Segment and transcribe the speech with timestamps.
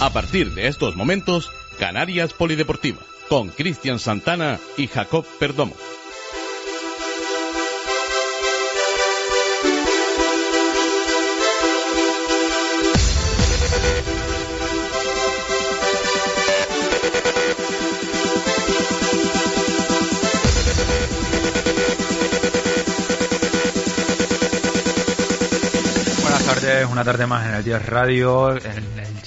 [0.00, 5.74] A partir de estos momentos, Canarias Polideportiva, con Cristian Santana y Jacob Perdomo.
[26.22, 28.56] Buenas tardes, una tarde más en el 10 Radio,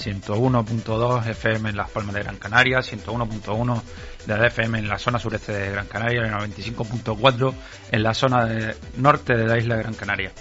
[0.04, 3.82] 101.2 FM en Las Palmas de Gran Canaria, 101.1
[4.26, 7.54] de la FM en la zona sureste de Gran Canaria y el 95.4
[7.92, 10.32] en la zona de- norte de la isla de Gran Canaria.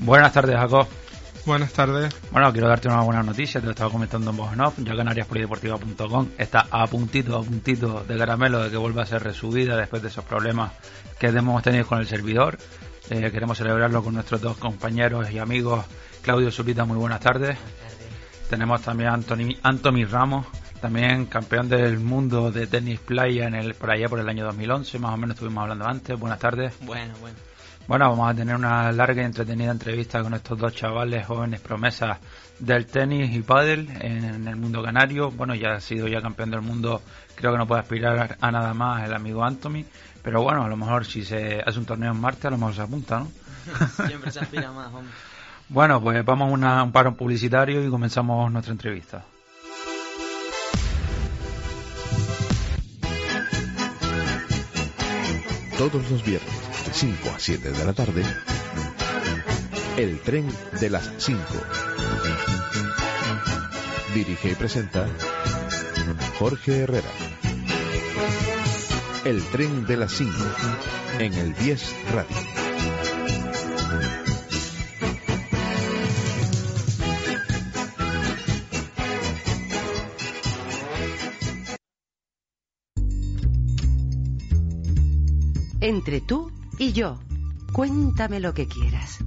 [0.00, 0.86] Buenas tardes, Jacob.
[1.46, 2.14] Buenas tardes.
[2.30, 4.74] Bueno, quiero darte una buena noticia, te lo estaba comentando en voz en off.
[4.78, 9.76] Ya canariaspolideportiva.com está a puntito, a puntito de caramelo de que vuelva a ser resubida
[9.76, 10.72] después de esos problemas
[11.18, 12.56] que hemos tenido con el servidor.
[13.10, 15.84] Eh, queremos celebrarlo con nuestros dos compañeros y amigos.
[16.22, 17.58] Claudio Zulita, muy buenas tardes.
[18.54, 20.46] Tenemos también a Anthony, Anthony Ramos,
[20.80, 24.96] también campeón del mundo de tenis playa en el, por allá por el año 2011,
[25.00, 26.16] más o menos estuvimos hablando antes.
[26.16, 26.72] Buenas tardes.
[26.82, 27.36] Bueno, bueno.
[27.88, 32.20] Bueno, vamos a tener una larga y entretenida entrevista con estos dos chavales jóvenes promesas
[32.60, 35.32] del tenis y pádel en el mundo canario.
[35.32, 37.02] Bueno, ya ha sido ya campeón del mundo,
[37.34, 39.84] creo que no puede aspirar a nada más el amigo Anthony,
[40.22, 42.74] pero bueno, a lo mejor si se hace un torneo en Marte, a lo mejor
[42.74, 43.32] se apunta, ¿no?
[44.06, 45.12] Siempre se aspira más, hombre.
[45.74, 49.24] Bueno, pues vamos a un paro publicitario y comenzamos nuestra entrevista.
[55.76, 58.22] Todos los viernes, de 5 a 7 de la tarde,
[59.96, 60.46] El tren
[60.80, 61.42] de las 5.
[64.14, 65.08] Dirige y presenta
[66.38, 67.10] Jorge Herrera.
[69.24, 70.32] El tren de las 5
[71.18, 72.63] en el 10 Radio.
[86.04, 87.18] Entre tú y yo.
[87.72, 89.20] Cuéntame lo que quieras.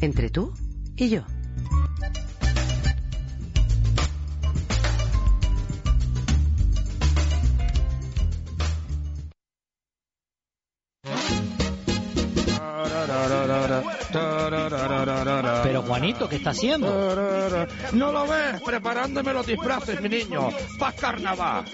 [0.00, 0.52] Entre tú
[0.94, 1.24] y yo.
[16.02, 17.68] Juanito, ¿qué está haciendo?
[17.92, 21.64] No lo ves, preparándome los disfraces, mi niño, para carnaval.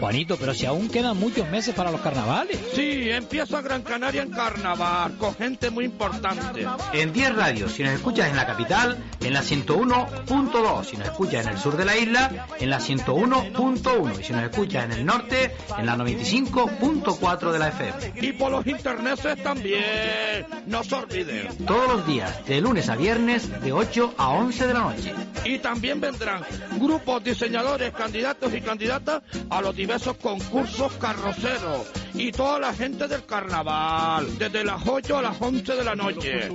[0.00, 2.58] Juanito, pero si aún quedan muchos meses para los carnavales.
[2.74, 6.66] Sí, empieza Gran Canaria en carnaval, con gente muy importante.
[6.92, 11.46] En 10 radios, si nos escuchas en la capital, en la 101.2, si nos escuchas
[11.46, 15.06] en el sur de la isla, en la 101.1 y si nos escuchas en el
[15.06, 18.14] norte, en la 95.4 de la FM.
[18.20, 21.56] Y por los interneses también, no se olviden.
[21.64, 25.14] Todos los días, de lunes a viernes, de 8 a 11 de la noche.
[25.44, 26.42] Y también vendrán
[26.78, 31.86] grupos, diseñadores, candidatos y candidatas a los diversos concursos carroceros.
[32.14, 36.48] Y toda la gente del carnaval, desde las 8 a las 11 de la noche.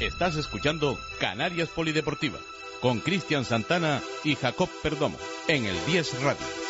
[0.01, 2.39] Estás escuchando Canarias Polideportiva
[2.81, 6.64] con Cristian Santana y Jacob Perdomo en el 10 Radio.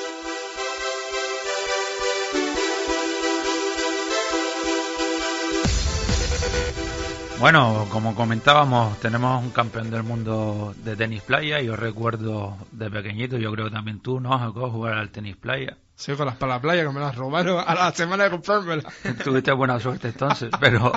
[7.40, 11.60] Bueno, como comentábamos, tenemos un campeón del mundo de tenis playa.
[11.60, 15.76] Yo recuerdo de pequeñito, yo creo que también tú, ¿no, Jacob, jugar al tenis playa?
[15.96, 18.82] Sí, con las para la playa, que me las robaron a la semana de comprármela.
[19.24, 20.92] Tuviste buena suerte entonces, pero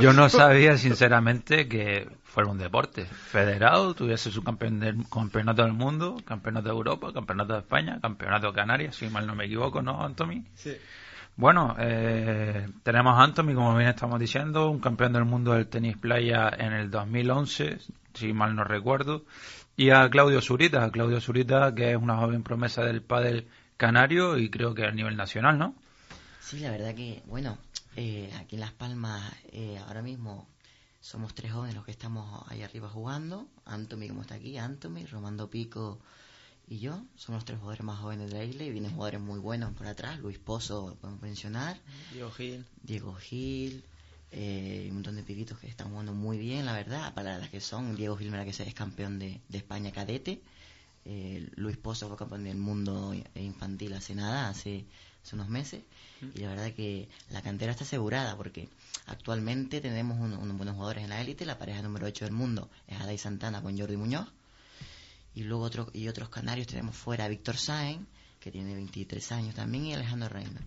[0.00, 5.72] yo no sabía sinceramente que fuera un deporte federado, tuviese su campeón del, campeonato del
[5.72, 9.82] mundo, campeonato de Europa, campeonato de España, campeonato de Canarias, si mal no me equivoco,
[9.82, 10.44] ¿no, Anthony?
[10.54, 10.76] Sí.
[11.36, 15.96] Bueno, eh, tenemos a Anthony, como bien estamos diciendo, un campeón del mundo del tenis
[15.96, 17.78] playa en el 2011,
[18.14, 19.24] si mal no recuerdo,
[19.76, 24.50] y a Claudio Zurita, Claudio Zurita, que es una joven promesa del pádel canario y
[24.50, 25.74] creo que a nivel nacional, ¿no?
[26.40, 27.56] Sí, la verdad que, bueno,
[27.96, 30.46] eh, aquí en Las Palmas eh, ahora mismo
[31.00, 33.46] somos tres jóvenes los que estamos ahí arriba jugando.
[33.64, 36.00] Anthony, como está aquí, Anthony, Romando Pico
[36.70, 37.02] y yo.
[37.16, 39.86] Somos los tres jugadores más jóvenes de la isla y vienen jugadores muy buenos por
[39.86, 40.18] atrás.
[40.20, 41.78] Luis Pozo, podemos mencionar.
[42.14, 42.64] Diego Gil.
[42.82, 43.84] Diego Gil.
[44.32, 47.60] Eh, un montón de pibitos que están jugando muy bien, la verdad, para las que
[47.60, 47.96] son.
[47.96, 50.40] Diego Gil, que es campeón de, de España cadete.
[51.04, 54.84] Eh, Luis Pozo fue campeón del mundo infantil hace nada, hace,
[55.24, 55.82] hace unos meses.
[56.34, 58.68] Y la verdad que la cantera está asegurada porque
[59.06, 61.44] actualmente tenemos un- unos buenos jugadores en la élite.
[61.46, 64.28] La pareja número 8 del mundo es Adai Santana con Jordi Muñoz.
[65.40, 68.06] Y luego otro, y otros canarios tenemos fuera a Víctor Sáenz,
[68.38, 70.60] que tiene 23 años también, y Alejandro Reina.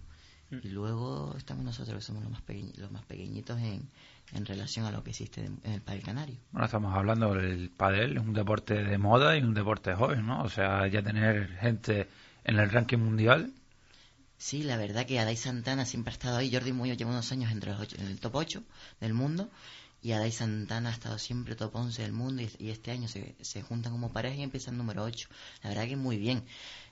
[0.50, 3.88] Y luego estamos nosotros, que somos los más, pequeñi- los más pequeñitos en,
[4.34, 6.38] en relación a lo que existe en, el país canario.
[6.52, 10.42] Bueno, estamos hablando del pádel, es un deporte de moda y un deporte joven, ¿no?
[10.44, 12.08] O sea, ya tener gente
[12.44, 13.52] en el ranking mundial,
[14.36, 16.52] Sí, la verdad que Adai Santana siempre ha estado ahí.
[16.52, 18.64] Jordi Muñoz lleva unos años entre los ocho- en el top 8
[19.00, 19.50] del mundo.
[20.04, 22.44] Y Adai Santana ha estado siempre top 11 del mundo.
[22.60, 25.30] Y, este año se, se juntan como pareja y empiezan número 8.
[25.64, 26.44] La verdad que muy bien.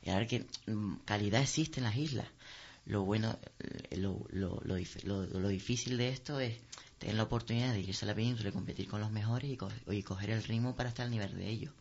[0.04, 2.28] Y la verdad que mm, calidad existe en las islas.
[2.86, 6.58] Lo bueno, eh, lo, lo, lo- lo difícil de esto es
[7.00, 9.72] tener la oportunidad de irse a la península y competir con los mejores y, co-
[9.90, 11.74] y coger el ritmo para estar al nivel de ellos.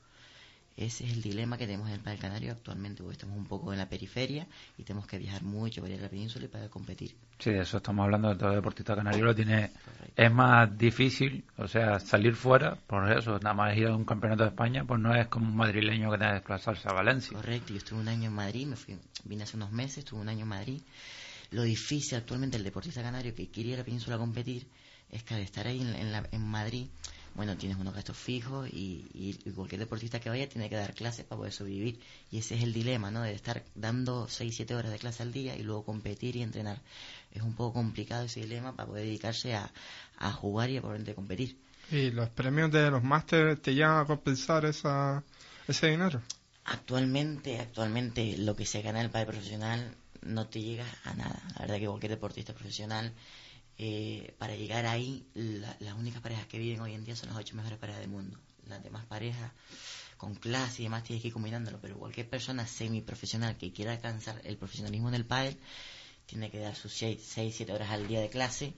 [0.80, 3.70] Ese es el dilema que tenemos en el País Canario actualmente, porque estamos un poco
[3.72, 4.46] en la periferia
[4.78, 7.14] y tenemos que viajar mucho para ir a la península y para competir.
[7.38, 9.70] sí, de eso estamos hablando, de todo deportista canario lo tiene,
[10.16, 14.44] es más difícil, o sea, salir fuera, por eso, nada más ir a un campeonato
[14.44, 17.36] de España, pues no es como un madrileño que tenga que desplazarse a Valencia.
[17.36, 20.28] Correcto, yo estuve un año en Madrid, me fui, vine hace unos meses, estuve un
[20.30, 20.80] año en Madrid.
[21.50, 24.66] Lo difícil actualmente el deportista canario que quiere ir a la península a competir
[25.10, 26.86] es que al estar ahí en, en la- en Madrid,
[27.34, 31.24] bueno, tienes unos gastos fijos y, y- cualquier deportista que vaya tiene que dar clases
[31.24, 32.00] para poder sobrevivir.
[32.30, 33.22] Y ese es el dilema, ¿no?
[33.22, 36.80] De estar dando 6, 7 horas de clase al día y luego competir y entrenar.
[37.32, 39.70] Es un poco complicado ese dilema para poder dedicarse a,
[40.18, 41.56] a jugar y a poder competir.
[41.90, 45.22] ¿Y los premios de los másteres te llegan a compensar esa,
[45.68, 46.22] ese dinero?
[46.64, 51.42] Actualmente, actualmente lo que se gana en el padre profesional no te llega a nada.
[51.56, 53.12] La verdad que cualquier deportista profesional,
[53.82, 57.38] eh, para llegar ahí, la- las únicas parejas que viven hoy en día son las
[57.38, 58.38] ocho mejores parejas del mundo.
[58.68, 59.52] Las demás parejas,
[60.18, 61.80] con clase y demás, tienes que ir combinándolo.
[61.80, 65.56] Pero cualquier persona semiprofesional que quiera alcanzar el profesionalismo en el pádel,
[66.26, 68.74] tiene que dar sus 6, 7 horas al día de clase.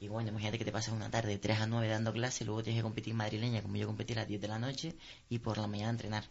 [0.00, 2.62] Y bueno, imagínate que te pasas una tarde de 3 a 9 dando clase, luego
[2.62, 4.94] tienes que competir madrileña, como yo competí a las 10 de la noche,
[5.30, 6.24] y por la mañana entrenar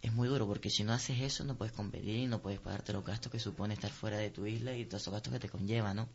[0.00, 2.92] es muy duro porque si no haces eso no puedes competir y no puedes pagarte
[2.92, 5.48] los gastos que supone estar fuera de tu isla y todos esos gastos que te
[5.48, 6.08] conlleva, ¿no?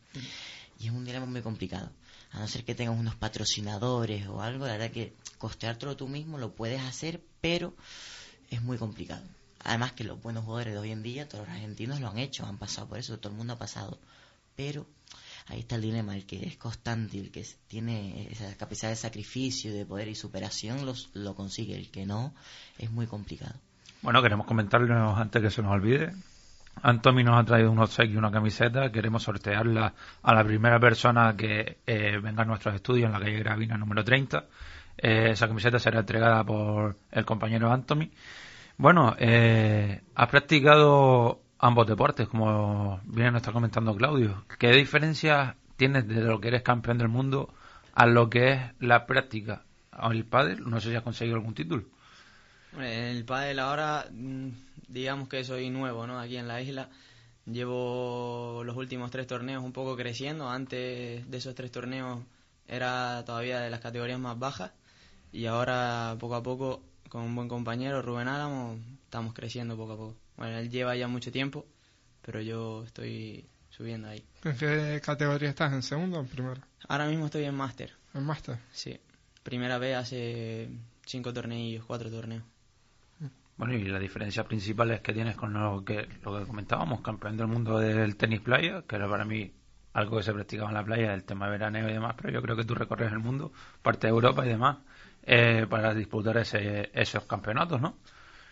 [0.78, 1.90] Y es un dilema muy complicado.
[2.32, 6.38] A no ser que tengas unos patrocinadores o algo, la verdad que costeártelo tú mismo
[6.38, 7.74] lo puedes hacer, pero
[8.50, 9.22] es muy complicado.
[9.62, 12.44] Además que los buenos jugadores de hoy en día, todos los argentinos lo han hecho,
[12.44, 13.98] han pasado por eso, todo el mundo ha pasado.
[14.56, 14.86] Pero
[15.46, 19.72] ahí está el dilema, el que es constante, el que tiene esa capacidad de sacrificio,
[19.72, 21.76] de poder y superación, los, lo consigue.
[21.76, 22.34] El que no,
[22.78, 23.54] es muy complicado.
[24.02, 26.12] Bueno, queremos comentarles antes que se nos olvide.
[26.82, 28.90] Anthony nos ha traído un obsequio y una camiseta.
[28.90, 33.38] Queremos sortearla a la primera persona que eh, venga a nuestros estudios en la calle
[33.38, 34.44] Gravina número 30.
[34.98, 38.10] Eh, esa camiseta será entregada por el compañero Anthony.
[38.76, 44.44] Bueno, eh, has practicado ambos deportes, como bien nos está comentando Claudio.
[44.58, 47.52] ¿Qué diferencias tienes de lo que eres campeón del mundo
[47.94, 49.62] a lo que es la práctica?
[50.10, 50.68] ¿El pádel?
[50.68, 51.84] No sé si has conseguido algún título.
[52.76, 54.48] En el pádel ahora, mm,
[54.88, 56.18] digamos que soy nuevo, ¿no?
[56.18, 56.88] Aquí en la isla.
[57.46, 60.48] Llevo los últimos tres torneos un poco creciendo.
[60.48, 62.20] Antes de esos tres torneos
[62.66, 64.72] era todavía de las categorías más bajas.
[65.32, 69.96] Y ahora, poco a poco, con un buen compañero, Rubén Álamo, estamos creciendo poco a
[69.96, 70.16] poco.
[70.36, 71.66] Bueno, él lleva ya mucho tiempo,
[72.22, 74.24] pero yo estoy subiendo ahí.
[74.44, 75.72] ¿En qué categoría estás?
[75.72, 76.66] ¿En segundo o en primera?
[76.88, 77.92] Ahora mismo estoy en máster.
[78.14, 78.58] ¿En máster?
[78.72, 78.98] Sí.
[79.42, 80.68] primera vez hace
[81.04, 82.44] cinco torneos, cuatro torneos.
[83.56, 87.36] Bueno, y la diferencia principal es que tienes con lo que, lo que comentábamos, campeón
[87.36, 89.52] del mundo del tenis playa, que era para mí
[89.92, 92.56] algo que se practicaba en la playa, el tema veraneo y demás, pero yo creo
[92.56, 94.78] que tú recorres el mundo, parte de Europa y demás,
[95.22, 97.96] eh, para disputar ese, esos campeonatos, ¿no?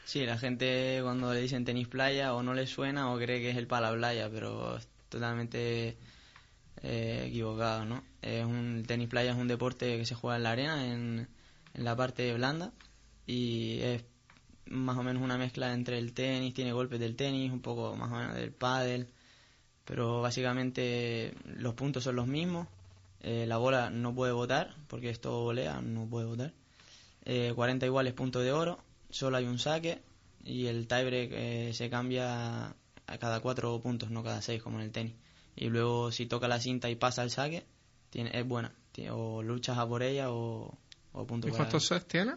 [0.04, 3.50] Sí, la gente cuando le dicen tenis playa o no le suena o cree que
[3.50, 5.96] es el pala playa, pero es totalmente
[6.82, 8.04] eh, equivocado, ¿no?
[8.20, 11.28] Es un, el tenis playa es un deporte que se juega en la arena, en,
[11.74, 12.72] en la parte blanda,
[13.26, 14.04] y es
[14.66, 18.10] más o menos una mezcla entre el tenis, tiene golpes del tenis, un poco más
[18.10, 19.08] o menos del pádel,
[19.84, 22.68] pero básicamente los puntos son los mismos.
[23.20, 26.52] Eh, la bola no puede votar, porque esto volea, no puede votar.
[27.24, 30.02] Eh, 40 iguales puntos de oro, solo hay un saque
[30.44, 32.74] y el tiebreak eh, se cambia
[33.06, 35.14] a cada cuatro puntos, no cada seis como en el tenis.
[35.54, 37.64] Y luego si toca la cinta y pasa el saque,
[38.10, 38.72] tiene, es buena.
[39.10, 40.76] o luchas a por ella o,
[41.12, 42.34] o punto ¿Y cuántos sets tiene?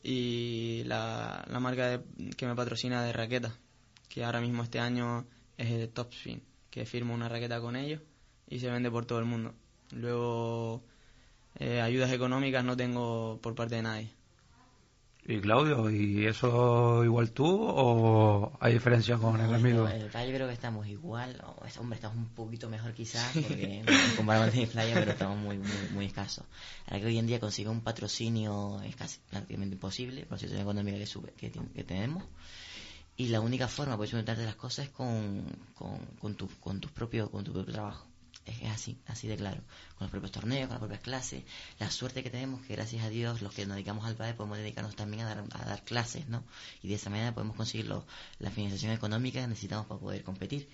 [0.04, 3.56] y la, la marca de, que me patrocina de raqueta,
[4.10, 5.26] que ahora mismo este año
[5.58, 8.02] es de Topspin, que firmo una raqueta con ellos
[8.48, 9.54] y se vende por todo el mundo.
[9.92, 10.84] Luego,
[11.60, 14.14] eh, ayudas económicas no tengo por parte de nadie.
[15.24, 19.88] ¿Y Claudio, y eso igual tú o hay diferencia con el amigo?
[19.88, 23.84] El yo creo que estamos igual, o, hombre, estamos un poquito mejor quizás, porque
[24.18, 26.46] comparamos con playa, pero estamos muy, muy, muy escasos.
[26.88, 30.62] Ahora que hoy en día conseguir un patrocinio es casi prácticamente imposible, por la situación
[30.62, 32.24] económica que, sube, que, que tenemos.
[33.16, 36.92] Y la única forma de de las cosas es con, con, con, tu, con, tus
[36.92, 38.11] propios, con tu propio trabajo
[38.62, 39.62] es así, así de claro,
[39.96, 41.44] con los propios torneos, con las propias clases,
[41.80, 44.58] la suerte que tenemos que gracias a Dios los que nos dedicamos al padre podemos
[44.58, 46.44] dedicarnos también a dar, a dar clases, ¿no?
[46.82, 48.06] Y de esa manera podemos conseguir lo,
[48.40, 50.70] la financiación económica que necesitamos para poder competir.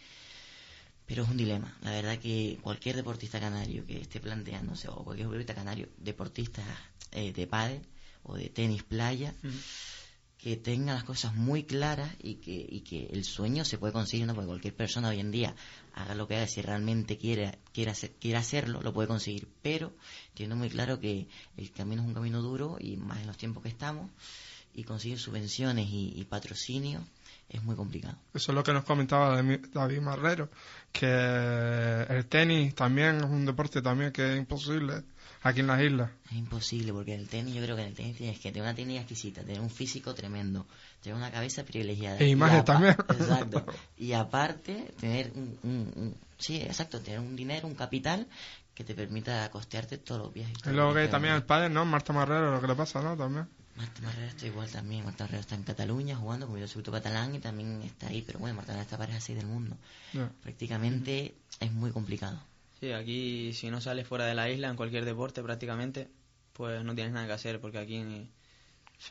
[1.05, 5.27] Pero es un dilema, la verdad que cualquier deportista canario que esté planteándose, o cualquier
[5.27, 6.63] deportista canario, deportista
[7.11, 7.81] eh, de pádel
[8.23, 9.33] o de tenis playa,
[10.37, 14.27] que tenga las cosas muy claras y que, y que el sueño se puede conseguir,
[14.27, 14.35] ¿no?
[14.35, 15.55] Porque cualquier persona hoy en día,
[15.93, 19.47] haga lo que haga, si realmente quiere, quiere, quiere hacerlo, lo puede conseguir.
[19.61, 19.93] Pero
[20.35, 21.27] teniendo muy claro que
[21.57, 24.11] el camino es un camino duro y más en los tiempos que estamos,
[24.75, 27.03] y conseguir subvenciones y, y patrocinio
[27.49, 28.15] es muy complicado.
[28.33, 30.49] Eso es lo que nos comentaba David Marrero,
[30.91, 35.03] que el tenis también es un deporte también que es imposible
[35.47, 36.11] aquí en las islas.
[36.29, 38.75] Es imposible, porque el tenis, yo creo que en el tenis tienes que tener una
[38.75, 40.67] técnica exquisita, tener un físico tremendo,
[41.01, 42.17] tener una cabeza privilegiada.
[42.19, 42.95] E imagen también.
[43.09, 43.65] Exacto.
[43.97, 48.27] Y aparte, tener un, un, un, Sí, exacto, tener un dinero, un capital
[48.75, 50.55] que te permita costearte todos los viajes.
[50.63, 51.83] Es lo que también el padre, ¿no?
[51.83, 53.17] Marta Marrero, lo que le pasa, ¿no?
[53.17, 53.47] También.
[53.75, 55.03] Marta Marrero está igual también.
[55.03, 58.21] Marta Marrero está en Cataluña jugando, como yo soy catalán y también está ahí.
[58.21, 59.77] Pero bueno, Marta Marrero está pareja así del mundo.
[60.13, 60.31] Yeah.
[60.43, 62.39] Prácticamente es muy complicado.
[62.79, 66.09] Sí, aquí si no sales fuera de la isla en cualquier deporte prácticamente,
[66.53, 68.29] pues no tienes nada que hacer porque aquí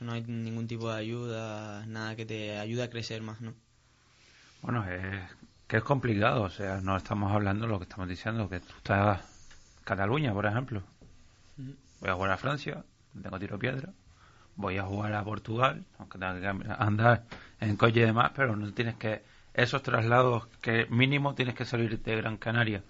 [0.00, 3.54] no hay ningún tipo de ayuda, nada que te ayude a crecer más, ¿no?
[4.62, 5.20] Bueno, es
[5.66, 9.20] que es complicado, o sea, no estamos hablando lo que estamos diciendo, que tú estás
[9.82, 10.82] Cataluña, por ejemplo.
[12.00, 12.85] Voy a jugar a Francia,
[13.20, 13.92] tengo tiro piedra.
[14.54, 17.25] Voy a jugar a Portugal, aunque tenga que andar
[17.61, 19.23] en coche y demás, pero no tienes que
[19.54, 22.82] esos traslados que mínimo tienes que salir de Gran Canaria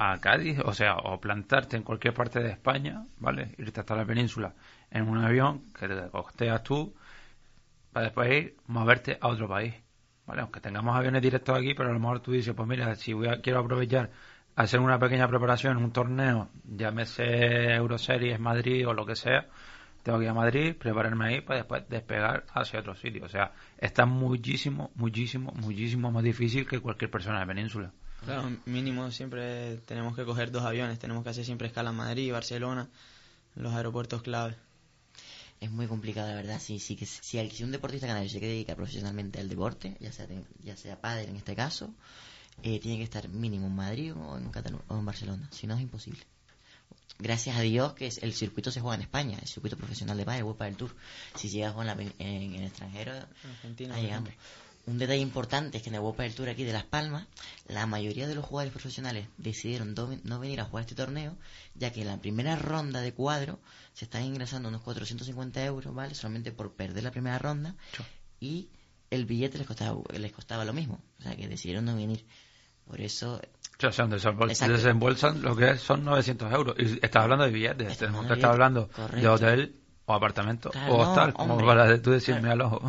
[0.00, 3.56] a Cádiz, o sea, o plantarte en cualquier parte de España, ¿vale?
[3.58, 4.54] Irte hasta la península
[4.92, 6.94] en un avión que te costeas tú
[7.92, 9.74] para después ir, moverte a otro país,
[10.24, 10.42] ¿vale?
[10.42, 13.26] Aunque tengamos aviones directos aquí, pero a lo mejor tú dices, pues mira, si voy
[13.26, 14.10] a, quiero aprovechar
[14.54, 19.48] hacer una pequeña preparación en un torneo, llámese Euroseries, Madrid o lo que sea,
[20.04, 23.24] tengo que ir a Madrid, prepararme ahí para después despegar hacia otro sitio.
[23.24, 27.92] O sea, está muchísimo, muchísimo, muchísimo más difícil que cualquier persona de península.
[28.24, 32.32] Claro, mínimo siempre tenemos que coger dos aviones, tenemos que hacer siempre escala en Madrid,
[32.32, 32.88] Barcelona,
[33.54, 34.54] los aeropuertos clave.
[35.60, 36.60] es muy complicado, la verdad.
[36.60, 40.26] Si, si, que- si, un deportista canario se quiere dedicar profesionalmente al deporte, ya sea,
[40.62, 41.92] ya sea pádel en este caso,
[42.62, 45.48] eh, tiene que estar mínimo en Madrid o en, Catalu- o en Barcelona.
[45.50, 46.20] Si no, es imposible.
[47.18, 50.24] Gracias a Dios que es- el circuito se juega en España, el circuito profesional de
[50.24, 50.94] pádel, World Padel Tour.
[51.34, 53.12] Si llegas en, la- en- en el extranjero,
[53.44, 54.30] Argentina, ahí llegamos.
[54.88, 57.26] Un detalle importante es que en el World Tour aquí de Las Palmas,
[57.66, 61.36] la mayoría de los jugadores profesionales decidieron no venir a jugar este torneo,
[61.74, 63.60] ya que en la primera ronda de cuadro
[63.92, 66.14] se están ingresando unos 450 euros, ¿vale?
[66.14, 67.74] Solamente por perder la primera ronda
[68.40, 68.70] y
[69.10, 72.24] el billete les costaba, les costaba lo mismo, o sea que decidieron no venir.
[72.86, 73.42] Por eso,
[73.78, 74.72] Exacto.
[74.72, 76.74] desembolsan lo que son 900 euros.
[76.78, 79.32] Y estás hablando de billetes, estás hablando billetes, de correcto.
[79.34, 79.74] hotel
[80.08, 82.80] o apartamento Claro, o no, hostal, como para tú decirme al ojo.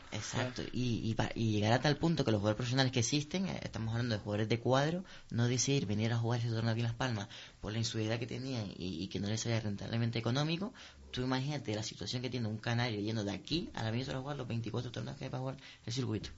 [0.12, 3.60] Exacto, y, y, y llegar a tal punto que los jugadores profesionales que existen, eh,
[3.62, 6.86] estamos hablando de jugadores de cuadro, no decidir venir a jugar ese torneo aquí en
[6.86, 7.28] Las Palmas
[7.60, 10.72] por la insuciedad que tenían y, y que no les salía rentablemente económico,
[11.10, 14.22] tú imagínate la situación que tiene un canario yendo de aquí a la Venezuela a
[14.22, 16.30] jugar los 24 torneos que hay para jugar el circuito.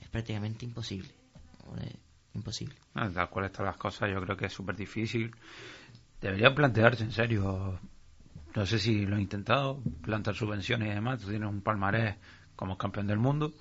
[0.00, 1.08] Es prácticamente imposible.
[2.34, 2.74] Imposible.
[2.94, 5.34] Tal cual están las cosas, yo creo que es súper difícil.
[6.20, 7.80] Deberían plantearse en serio.
[8.54, 11.20] No sé si lo he intentado, plantar subvenciones y demás.
[11.20, 12.16] Tú tienes un palmarés
[12.56, 13.52] como campeón del mundo.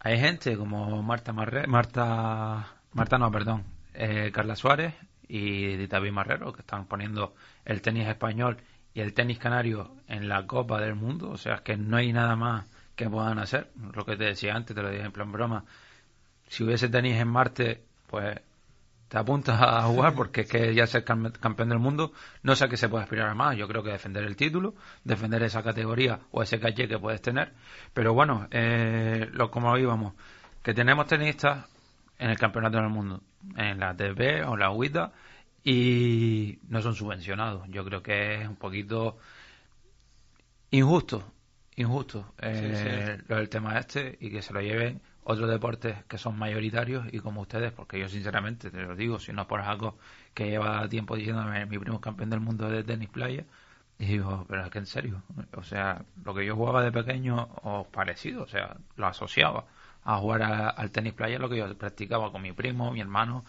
[0.00, 4.94] Hay gente como Marta Marre, Marta, Marta no, perdón, eh, Carla Suárez
[5.28, 7.34] y David Marrero que están poniendo
[7.64, 8.58] el tenis español
[8.94, 11.30] y el tenis canario en la Copa del Mundo.
[11.30, 13.70] O sea, es que no hay nada más que puedan hacer.
[13.94, 15.64] Lo que te decía antes, te lo dije en plan broma.
[16.48, 18.40] Si hubiese tenis en Marte, pues
[19.08, 22.12] te apuntas a jugar porque es que ya ser cam- campeón del mundo
[22.42, 23.56] no sé a qué se puede aspirar a más.
[23.56, 24.74] Yo creo que defender el título,
[25.04, 27.52] defender esa categoría o ese caché que puedes tener.
[27.94, 30.12] Pero bueno, eh, lo como íbamos,
[30.62, 31.66] que tenemos tenistas
[32.18, 33.22] en el campeonato del mundo,
[33.56, 35.12] en la TV o la UITA
[35.64, 37.66] y no son subvencionados.
[37.68, 39.18] Yo creo que es un poquito
[40.70, 41.32] injusto,
[41.76, 43.24] injusto eh, sí.
[43.28, 47.20] lo del tema este y que se lo lleven otros deportes que son mayoritarios y
[47.20, 49.98] como ustedes, porque yo sinceramente te lo digo, si no por algo
[50.32, 53.44] que lleva tiempo diciéndome mi primo campeón del mundo de tenis playa,
[53.98, 55.22] y digo, pero es que en serio,
[55.54, 59.66] o sea, lo que yo jugaba de pequeño o parecido, o sea, lo asociaba
[60.04, 63.44] a jugar al tenis playa, lo que yo practicaba con mi primo, mi hermano,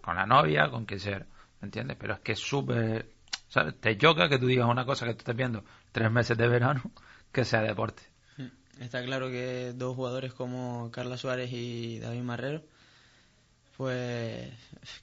[0.00, 1.18] con la novia, con quien sea,
[1.60, 1.98] ¿me entiendes?
[2.00, 3.10] Pero es que es súper,
[3.48, 3.78] ¿sabes?
[3.78, 6.82] Te choca que tú digas una cosa que tú estés viendo tres meses de verano
[7.32, 8.09] que sea deporte.
[8.80, 12.62] Está claro que dos jugadores como Carla Suárez y David Marrero,
[13.76, 14.50] pues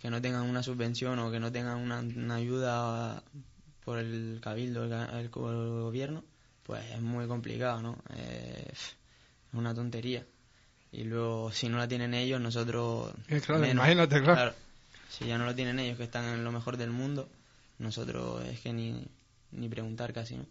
[0.02, 3.24] que no tengan una subvención o que no tengan una, una ayuda
[3.86, 6.24] por el cabildo, el, el go- el gobierno,
[6.63, 7.98] pues es muy complicado, ¿no?
[8.16, 8.96] Eh, es
[9.54, 10.26] una tontería.
[10.92, 13.13] Y luego, si no la tienen ellos, nosotros...
[13.28, 13.76] Eh, claro, menos.
[13.76, 14.54] imagínate, claro.
[15.10, 17.30] Si ya no lo tienen ellos, que están en lo mejor del mundo,
[17.80, 19.06] nosotros es que ni,
[19.52, 20.46] ni preguntar casi, ¿no?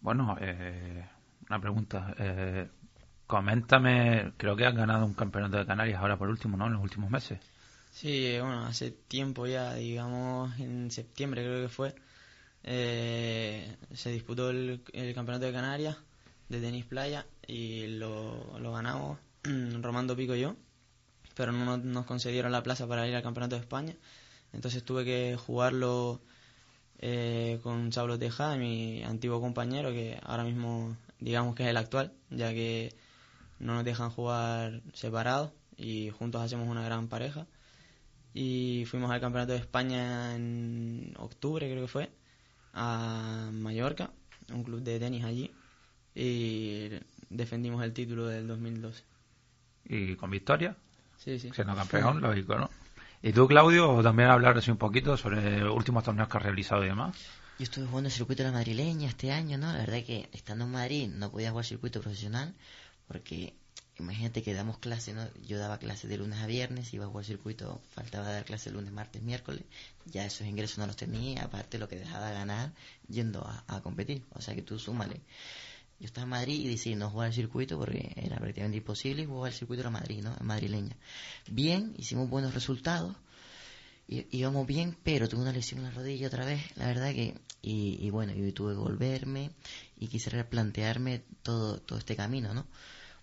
[0.00, 1.04] Bueno, eh,
[1.48, 2.14] una pregunta.
[2.18, 2.68] Eh,
[3.26, 6.66] coméntame, creo que has ganado un campeonato de Canarias ahora por último, ¿no?
[6.66, 7.38] En los últimos meses.
[7.94, 11.94] Sí, bueno, hace tiempo ya, digamos en septiembre creo que fue,
[12.64, 14.82] eh, se disputó el,
[15.14, 15.96] Campeonato de Canarias
[16.48, 19.18] de tenis playa y lo, lo ganamos
[19.80, 20.56] Romando Pico y yo,
[21.36, 23.94] pero no nos, concedieron la plaza para ir al Campeonato de España,
[24.52, 26.20] entonces tuve que jugarlo
[26.98, 32.12] eh, con Saulo Tejada, mi antiguo compañero, que ahora mismo digamos que es el actual,
[32.30, 32.94] ya que
[33.58, 37.46] no nos dejan jugar separados y juntos hacemos una gran pareja
[38.34, 42.10] y fuimos al Campeonato de España en octubre, creo que fue,
[42.74, 44.10] a Mallorca,
[44.52, 45.52] un club de tenis allí,
[46.14, 46.90] y
[47.30, 49.04] defendimos el título del 2012.
[49.86, 50.76] Y con victoria,
[51.16, 51.50] Sí, sí.
[51.54, 52.68] siendo campeón, lógico, ¿no?
[53.22, 56.84] ¿Y tú, Claudio, también hablar así un poquito sobre los últimos torneos que has realizado
[56.84, 57.16] y demás?
[57.56, 59.72] Yo estuve jugando el circuito de la madrileña este año, ¿no?
[59.72, 62.52] La verdad que estando en Madrid no podía jugar circuito profesional
[63.06, 63.54] porque
[64.00, 65.22] imagínate que damos clases, ¿no?
[65.46, 68.92] Yo daba clases de lunes a viernes, iba a jugar circuito, faltaba dar clases lunes,
[68.92, 69.62] martes, miércoles,
[70.04, 72.72] ya esos ingresos no los tenía, aparte lo que dejaba de ganar
[73.08, 75.20] yendo a, competir, o sea que tú súmale.
[76.00, 79.26] Yo estaba en Madrid y decidí no jugar el circuito porque era prácticamente imposible y
[79.26, 80.36] jugar el circuito de la Madrid, ¿no?
[80.40, 80.96] Madrileña.
[81.48, 83.14] Bien, hicimos buenos resultados,
[84.08, 87.34] í- íbamos bien, pero tuve una lesión en la rodilla otra vez, la verdad que,
[87.62, 89.50] y, y bueno, y tuve que volverme
[89.98, 92.66] y quise replantearme todo, todo este camino, ¿no?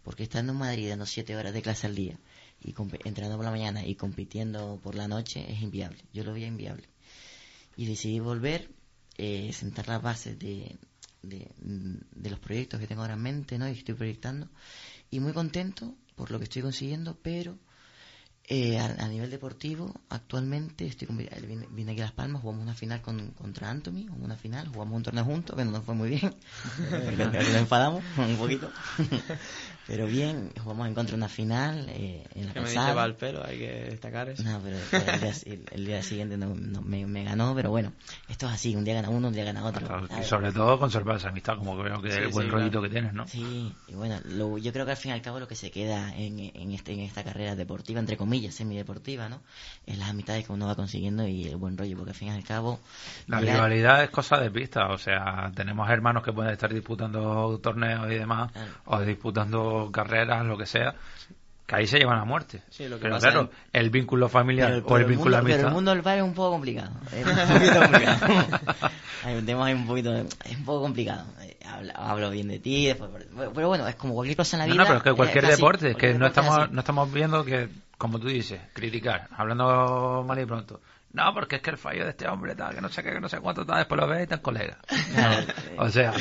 [0.04, 2.18] Porque estando en Madrid dando siete horas de clase al día
[2.62, 2.74] y
[3.06, 6.88] entrenando por la mañana y compitiendo por la noche es inviable, yo lo veía inviable.
[7.76, 8.70] Y decidí volver,
[9.18, 10.78] eh, sentar las bases de,
[11.24, 13.68] de, de los proyectos que tengo ahora en mente, ¿no?
[13.70, 14.48] Y estoy proyectando.
[15.12, 17.58] Y muy contento por lo que estoy consiguiendo, pero
[18.54, 22.64] Eh, a, a nivel deportivo, actualmente estoy con- vine, vine aquí a Las Palmas, jugamos
[22.64, 25.86] una final con, contra Anthony, jugamos una final, jugamos un torneo juntos, que no nos
[25.86, 26.36] fue muy bien,
[27.32, 28.70] nos enfadamos un poquito,
[29.92, 32.86] pero bien, jugamos en contra de una final eh, en la Que me pasada.
[32.86, 34.42] dice va el pelo, hay que destacar eso.
[34.42, 37.92] No, pero el, día, el- el día siguiente no, no- me, me ganó, pero bueno,
[38.30, 39.86] esto es así, un día gana uno, un día gana otro.
[40.18, 42.72] Y sobre todo conservar esa amistad, como que veo que Sí, el buen sí, rollito
[42.72, 42.84] claro.
[42.84, 43.28] que tienes, ¿no?
[43.28, 45.72] Sí, y bueno, lo- yo creo que al fin y al cabo lo que se
[45.72, 49.42] queda en, en, este, en esta carrera deportiva, entre comillas, semideportiva, ¿no?
[49.86, 52.32] Es las amistades que uno va consiguiendo y el buen rollo, porque al fin y
[52.32, 52.80] al cabo...
[53.28, 57.60] La llegar- rivalidad es cosa de pista, o sea, tenemos hermanos que pueden estar disputando
[57.62, 58.52] torneos y demás,
[58.86, 60.94] o disputando carreras, lo que sea,
[61.66, 62.62] que ahí se llevan a muerte.
[62.70, 65.38] Sí, lo que pero pasa claro, el vínculo familiar Pero, o pero el el vínculo
[65.38, 65.68] mundo, pero amistad.
[65.70, 66.92] el mundo del bar es un poco complicado.
[67.14, 68.28] Es un poquito complicado.
[69.24, 70.14] Hay un tema un poquito...
[70.16, 71.26] Es un poco complicado.
[71.42, 73.10] Eh, Hablo, hablo bien de ti, después...
[73.56, 74.84] Pero bueno, es como cualquier cosa en la No, vida.
[74.84, 76.74] no, pero es que cualquier así, deporte, es que no es estamos, así.
[76.74, 80.82] no estamos viendo que, como tú dices, criticar, hablando mal y pronto.
[81.14, 83.20] No, porque es que el fallo de este hombre, tal, que no sé qué, que
[83.20, 84.78] no sé cuánto, tal, después lo ves y tan colega.
[85.78, 86.14] o sea,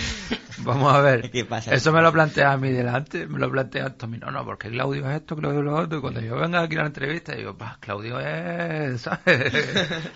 [0.59, 1.31] vamos a ver.
[1.31, 1.73] ¿Qué pasa?
[1.73, 4.19] Eso me lo plantea a mí delante, me lo plantea Antonio.
[4.21, 5.99] No, no, porque Claudio es esto, Claudio es lo otro.
[5.99, 9.55] Y cuando yo venga aquí a la entrevista, digo, pues Claudio es, ¿sabes?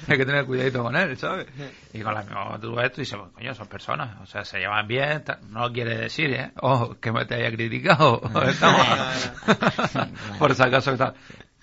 [0.08, 1.46] Hay que tener cuidadito con él, ¿sabes?
[1.92, 4.44] Y con la misma tú ves esto y dices, pues, coño, son personas, o sea,
[4.44, 6.50] se llevan bien, no quiere decir, ¿eh?
[6.60, 8.20] Ojo, que me te haya criticado.
[8.44, 9.30] Estamos-
[10.38, 11.14] Por si acaso tal.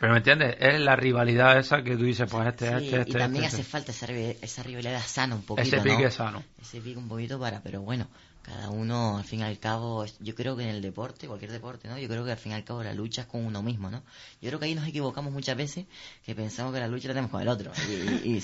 [0.02, 3.12] Pero me entiendes, es la rivalidad esa que tú dices, pues este, Sí, este, este.
[3.12, 3.72] y también este, hace este.
[3.72, 5.84] falta esa, esa rivalidad sana un poquito, Ese ¿no?
[5.84, 6.44] pique sano.
[6.60, 8.08] Ese pique un poquito para, pero bueno,
[8.42, 11.88] cada uno, al fin y al cabo, yo creo que en el deporte, cualquier deporte,
[11.88, 12.00] ¿no?
[12.00, 14.02] Yo creo que al fin y al cabo la lucha es con uno mismo, ¿no?
[14.42, 15.86] Yo creo que ahí nos equivocamos muchas veces,
[16.26, 17.72] que pensamos que la lucha la tenemos con el otro.
[18.24, 18.44] Y, y,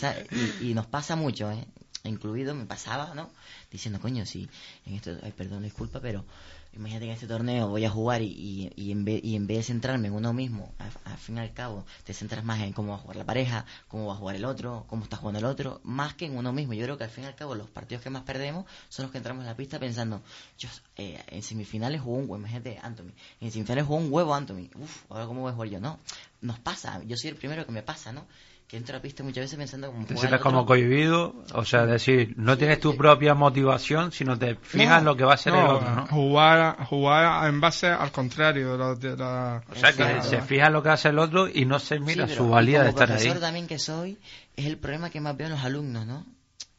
[0.61, 1.65] y- y nos pasa mucho, ¿eh?
[2.03, 3.31] Incluido, me pasaba, ¿no?
[3.69, 4.49] Diciendo, coño, si
[4.85, 6.25] en esto, ay, perdón, disculpa, pero
[6.73, 9.45] imagínate que en este torneo voy a jugar y, y, y en, vez, y en
[9.45, 12.71] vez de centrarme en uno mismo, al fin y al cabo, te centras más en
[12.71, 15.39] cómo va a jugar la pareja, cómo va a jugar el otro, cómo está jugando
[15.39, 16.73] el otro, más que en uno mismo.
[16.73, 19.11] Yo creo que al fin y al cabo los partidos que más perdemos son los
[19.11, 20.21] que entramos en la pista pensando,
[20.57, 24.69] yo eh, en semifinales jugó un huevo, imagínate Anthony, en semifinales jugó un huevo Anthony,
[24.75, 25.99] uff, ahora cómo voy a jugar yo, no,
[26.41, 28.25] nos pasa, yo soy el primero que me pasa, ¿no?
[28.67, 31.35] Que entro a la pista muchas veces pensando como Te juega el sientes como cohibido,
[31.53, 35.35] o sea, decir, no tienes tu propia motivación, sino te fijas en lo que va
[35.35, 36.07] a ser el No, otro, ¿no?
[36.07, 38.95] Jugar, jugar en base al contrario de la...
[38.95, 40.21] de la- O sea, que Claro.
[40.21, 42.83] se fija en lo que hace el otro y no se mira Sí, su valía
[42.83, 43.15] de estar ahí.
[43.19, 44.17] profesor también que soy,
[44.57, 46.25] es el problema que más veo en los alumnos, ¿no?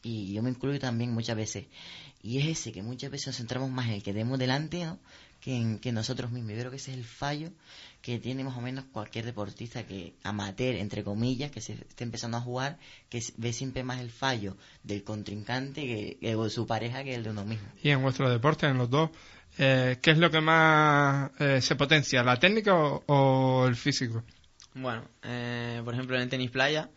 [0.03, 1.65] Y yo me incluyo también muchas veces.
[2.23, 4.99] Y es ese, que muchas veces nos centramos más en el que tenemos delante, ¿no?
[5.41, 6.53] Que en que nosotros mismos.
[6.53, 7.49] Yo creo que ese es el fallo
[8.09, 12.39] que tiene más o menos cualquier deportista que amateur, entre comillas, que se esté empezando
[12.39, 12.79] a jugar,
[13.11, 17.23] que ve siempre más el fallo del contrincante que, que de su pareja que el
[17.23, 17.69] de uno mismo.
[17.83, 19.11] Y en vuestro deporte, en los dos,
[19.59, 24.25] eh, ¿qué es lo que más eh, se potencia, la técnica o, o el físico?
[24.73, 26.89] Bueno, eh, por ejemplo en el tenis playa,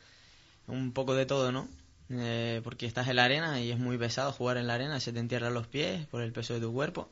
[0.68, 1.68] un poco de todo, ¿no?
[2.10, 5.12] Eh, porque estás en la arena y es muy pesado jugar en la arena, se
[5.12, 7.12] te entierran los pies por el peso de tu cuerpo.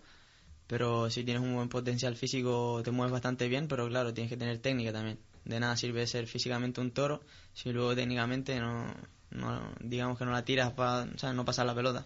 [0.70, 4.38] Pero si tienes un buen potencial físico te mueves bastante bien, pero claro, tienes que
[4.38, 5.18] tener técnica también.
[5.44, 7.22] De nada sirve ser físicamente un toro
[7.54, 8.86] si luego técnicamente no,
[9.32, 12.06] no digamos que no la tiras para no pasar la pelota.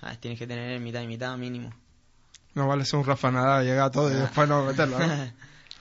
[0.00, 0.18] ¿Sabes?
[0.20, 1.70] Tienes que tener mitad y mitad mínimo.
[2.54, 4.20] No vale ser un Rafa Nadal, llegar a todo y Ah.
[4.22, 5.06] después no meterlo, ¿no?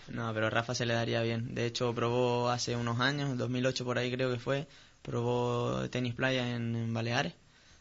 [0.09, 1.55] No, pero Rafa se le daría bien.
[1.55, 4.67] De hecho, probó hace unos años, en 2008 por ahí creo que fue,
[5.01, 7.33] probó tenis playa en, en Baleares,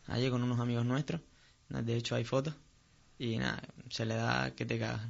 [0.06, 1.20] allí con unos amigos nuestros.
[1.68, 2.54] De hecho, hay fotos.
[3.20, 5.02] Y nada, se le da que te cagas.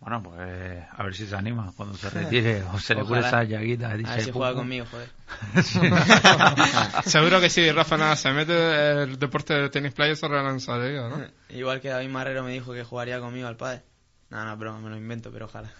[0.00, 3.42] Bueno, pues a ver si se anima cuando se retire o se le cure esa
[3.42, 3.88] llaguita.
[3.88, 5.08] A dice, ver si juega conmigo, joder.
[7.06, 11.24] Seguro que si Rafa Nadal se mete el deporte de tenis playa se relanzaría, ¿no?
[11.48, 13.82] Igual que David Marrero me dijo que jugaría conmigo al padre.
[14.28, 15.70] No, no, broma, me lo invento, pero ojalá.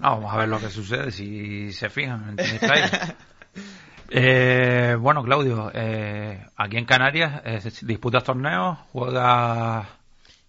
[0.00, 3.16] No, vamos a ver lo que sucede si se fijan en tenis playa.
[4.08, 9.86] Eh, bueno, Claudio, eh, aquí en Canarias eh, disputas torneos, juegas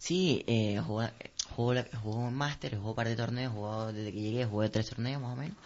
[0.05, 4.45] Sí, eh, la- juego un máster, juego un par de torneos, juego, desde que llegué
[4.45, 5.57] jugué tres torneos más o menos.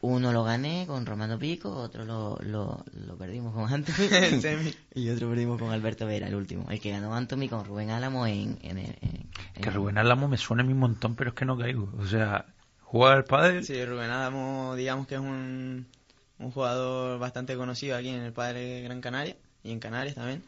[0.00, 4.08] Uno lo gané con Romano Pico, otro lo, lo, lo perdimos con Anthony
[4.40, 4.74] Semi.
[4.94, 6.66] y otro perdimos con Alberto Vera, el último.
[6.70, 8.58] El que ganó Anthony con Rubén Álamo en...
[8.62, 11.44] en, en- en- que Rubén Álamo me suena a mí un montón, pero es que
[11.44, 11.88] no caigo.
[11.98, 12.46] O sea,
[12.80, 13.62] juega el padre.
[13.62, 15.86] Sí, Rubén Adamo, digamos que es un,
[16.38, 20.42] un jugador bastante conocido aquí en el Padre Gran Canaria y en Canarias también.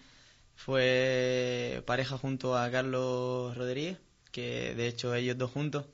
[0.55, 3.99] Fue pareja junto a Carlos Rodríguez,
[4.31, 5.87] que de hecho ellos dos juntos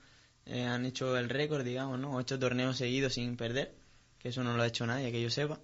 [0.47, 2.17] eh, han hecho el récord, digamos, ¿no?
[2.17, 3.75] Ocho torneos seguidos sin perder,
[4.19, 5.59] que eso no lo ha hecho nadie, que yo sepa,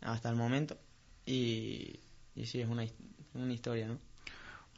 [0.00, 0.76] hasta el momento.
[1.24, 2.00] Y,
[2.34, 2.84] y sí, es una,
[3.34, 3.98] una historia, ¿no?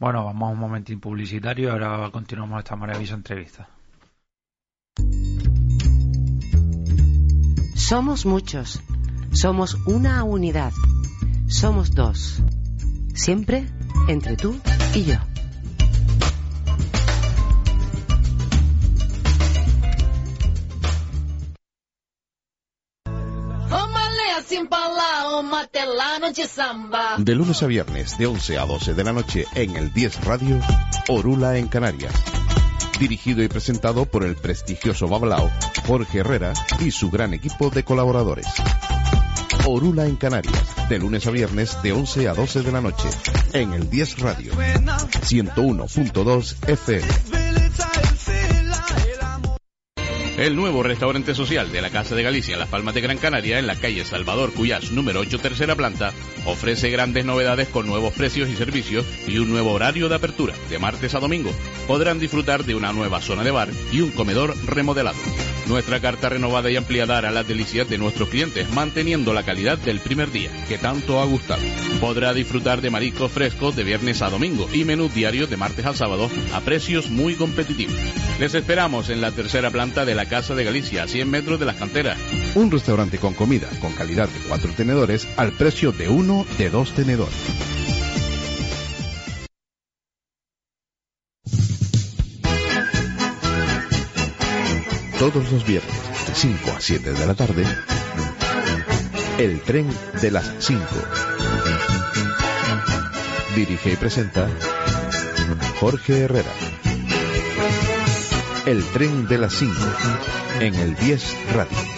[0.01, 3.69] Bueno, vamos a un momentín publicitario y ahora continuamos esta maravillosa entrevista.
[7.75, 8.81] Somos muchos.
[9.33, 10.73] Somos una unidad.
[11.49, 12.43] Somos dos.
[13.19, 13.67] Siempre
[14.07, 14.57] entre tú
[14.95, 15.17] y yo.
[27.19, 30.61] De lunes a viernes, de 11 a 12 de la noche en el 10 Radio,
[31.09, 32.15] Orula en Canarias.
[33.01, 35.51] Dirigido y presentado por el prestigioso Bablao,
[35.87, 38.47] Jorge Herrera y su gran equipo de colaboradores.
[39.69, 43.11] Orula en Canarias, de lunes a viernes, de 11 a 12 de la noche
[43.53, 44.55] en el 10 Radio.
[44.55, 47.07] 101.2 FM.
[50.39, 53.59] El nuevo restaurante social de la Casa de Galicia en Las Palmas de Gran Canaria,
[53.59, 56.13] en la calle Salvador Cuyás, número 8, tercera planta,
[56.47, 60.79] ofrece grandes novedades con nuevos precios y servicios y un nuevo horario de apertura, de
[60.79, 61.51] martes a domingo.
[61.87, 65.19] Podrán disfrutar de una nueva zona de bar y un comedor remodelado.
[65.69, 70.01] Nuestra carta renovada y ampliada hará las delicias de nuestros clientes, manteniendo la calidad del
[70.01, 71.61] primer día, que tanto ha gustado.
[72.01, 75.95] Podrá disfrutar de mariscos frescos de viernes a domingo y menús diarios de martes a
[75.95, 77.95] sábado a precios muy competitivos.
[78.41, 81.67] Les esperamos en la tercera planta de la Casa de Galicia, a 100 metros de
[81.67, 82.19] las canteras.
[82.55, 86.95] Un restaurante con comida con calidad de cuatro tenedores al precio de uno de dos
[86.95, 87.78] tenedores.
[95.19, 97.65] Todos los viernes, de 5 a 7 de la tarde,
[99.37, 99.89] El tren
[100.23, 100.81] de las 5.
[103.57, 104.49] Dirige y presenta
[105.81, 106.53] Jorge Herrera.
[108.65, 109.75] El tren de las 5
[110.61, 111.98] en el 10 Radio.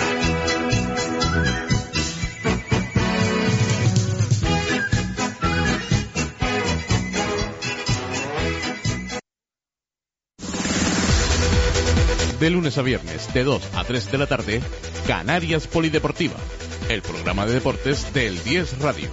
[12.41, 14.63] De lunes a viernes, de 2 a 3 de la tarde,
[15.07, 16.37] Canarias Polideportiva,
[16.89, 19.11] el programa de deportes del 10 Radio.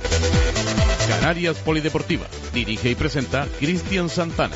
[1.10, 4.56] Canarias Polideportiva, dirige y presenta Cristian Santana.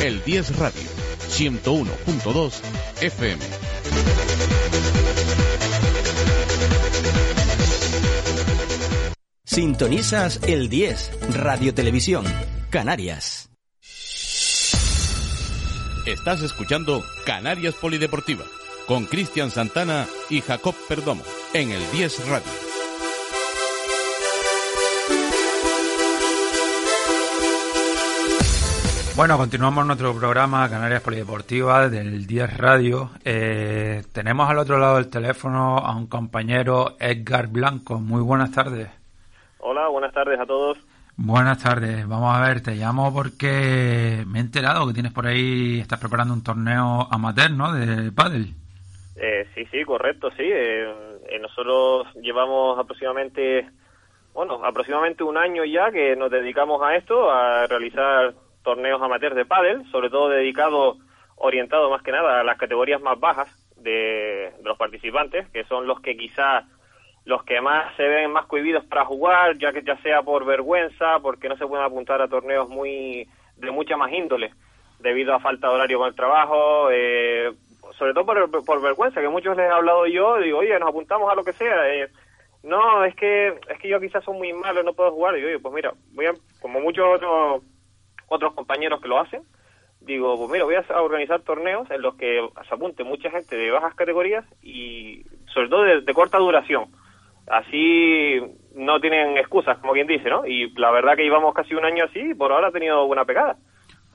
[0.00, 0.82] El 10 Radio,
[1.28, 2.52] 101.2
[3.00, 3.42] FM.
[9.44, 12.24] Sintonizas el 10, Radio Televisión,
[12.70, 13.53] Canarias.
[16.06, 18.44] Estás escuchando Canarias Polideportiva
[18.86, 21.22] con Cristian Santana y Jacob Perdomo
[21.54, 22.46] en el 10 Radio.
[29.16, 33.08] Bueno, continuamos nuestro programa Canarias Polideportiva del 10 Radio.
[33.24, 37.98] Eh, tenemos al otro lado del teléfono a un compañero Edgar Blanco.
[37.98, 38.90] Muy buenas tardes.
[39.58, 40.76] Hola, buenas tardes a todos.
[41.16, 42.08] Buenas tardes.
[42.08, 46.34] Vamos a ver, te llamo porque me he enterado que tienes por ahí, estás preparando
[46.34, 47.72] un torneo amateur, ¿no?
[47.72, 48.48] De pádel.
[49.14, 50.42] Eh, sí, sí, correcto, sí.
[50.42, 50.92] Eh,
[51.28, 53.70] eh, nosotros llevamos aproximadamente,
[54.32, 59.44] bueno, aproximadamente un año ya que nos dedicamos a esto, a realizar torneos amateurs de
[59.44, 60.96] pádel, sobre todo dedicado,
[61.36, 65.86] orientado más que nada a las categorías más bajas de, de los participantes, que son
[65.86, 66.64] los que quizás
[67.24, 71.18] los que más se ven más cohibidos para jugar, ya que ya sea por vergüenza,
[71.20, 74.52] porque no se pueden apuntar a torneos muy de mucha más índole,
[74.98, 77.52] debido a falta de horario con el trabajo, eh,
[77.96, 81.30] sobre todo por, por, vergüenza, que muchos les he hablado yo, digo, oye, nos apuntamos
[81.30, 82.08] a lo que sea, eh,
[82.62, 85.48] no, es que es que yo quizás soy muy malo, no puedo jugar, y digo,
[85.48, 87.62] oye, pues mira, voy a, como muchos otros
[88.26, 89.42] otros compañeros que lo hacen,
[90.00, 93.70] digo, pues mira, voy a organizar torneos en los que se apunte mucha gente de
[93.70, 96.90] bajas categorías y sobre todo de corta duración
[97.46, 98.40] así
[98.74, 100.46] no tienen excusas, como quien dice, ¿no?
[100.46, 103.24] Y la verdad que llevamos casi un año así y por ahora ha tenido buena
[103.24, 103.56] pegada.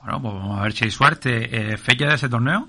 [0.02, 1.48] Bueno, pues vamos a ver si hay suerte.
[1.50, 2.66] Eh, ¿Fecha de ese torneo?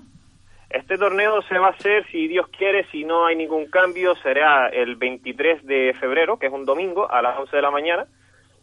[0.70, 4.70] Este torneo se va a hacer, si Dios quiere, si no hay ningún cambio, será
[4.70, 8.06] el 23 de febrero, que es un domingo, a las 11 de la mañana,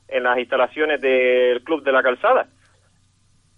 [0.08, 2.46] en las instalaciones del Club de la Calzada.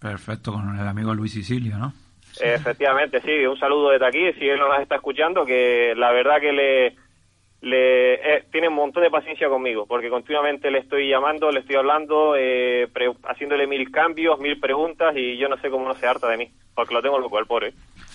[0.00, 1.92] Perfecto, con el amigo Luis Sicilio, ¿no?
[2.40, 6.52] Efectivamente, sí, un saludo desde aquí, si él nos está escuchando, que la verdad que
[6.52, 6.96] le
[7.62, 11.76] le eh, tiene un montón de paciencia conmigo, porque continuamente le estoy llamando, le estoy
[11.76, 16.06] hablando, eh, pre, haciéndole mil cambios, mil preguntas y yo no sé cómo no se
[16.06, 17.74] harta de mí, porque lo tengo loco el pobre.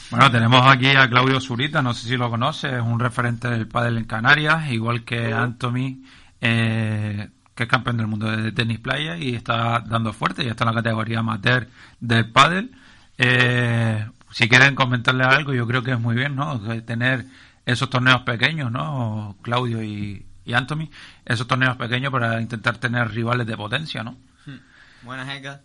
[0.09, 3.67] Bueno, tenemos aquí a Claudio Zurita, no sé si lo conoce, es un referente del
[3.67, 6.03] pádel en Canarias, igual que Anthony,
[6.41, 10.63] eh, que es campeón del mundo de tenis playa y está dando fuerte, ya está
[10.63, 11.67] en la categoría amateur
[11.99, 12.71] del pádel.
[13.17, 16.59] Eh, si quieren comentarle algo, yo creo que es muy bien, ¿no?
[16.81, 17.25] Tener
[17.65, 19.35] esos torneos pequeños, ¿no?
[19.41, 20.89] Claudio y, y Anthony,
[21.25, 24.15] esos torneos pequeños para intentar tener rivales de potencia, ¿no?
[25.03, 25.61] Buenas, Edgar.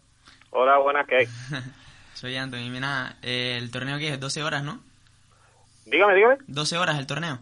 [0.51, 1.27] Hola, buenas, ¿qué hay?
[2.15, 2.69] Soy Anthony.
[2.71, 4.81] Mira, eh, el torneo que es 12 horas, ¿no?
[5.87, 6.37] Dígame, dígame.
[6.47, 7.39] 12 horas el torneo.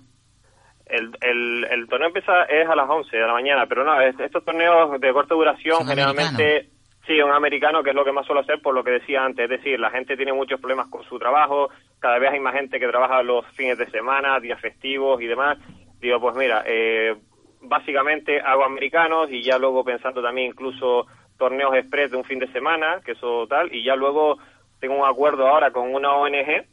[0.87, 4.19] El, el, el torneo empieza es a las 11 de la mañana, pero no, es-
[4.21, 6.71] estos torneos de corta duración generalmente
[7.07, 9.45] sí, un americano que es lo que más suelo hacer por lo que decía antes,
[9.45, 11.69] es decir, la gente tiene muchos problemas con su trabajo,
[12.01, 15.59] cada vez hay más gente que trabaja los fines de semana, días festivos y demás.
[16.01, 17.17] Digo, pues mira, eh,
[17.61, 21.07] básicamente hago americanos y ya luego pensando también incluso
[21.37, 24.39] torneos express de un fin de semana, que eso tal, y ya luego
[24.81, 26.67] tengo un acuerdo ahora con una ONG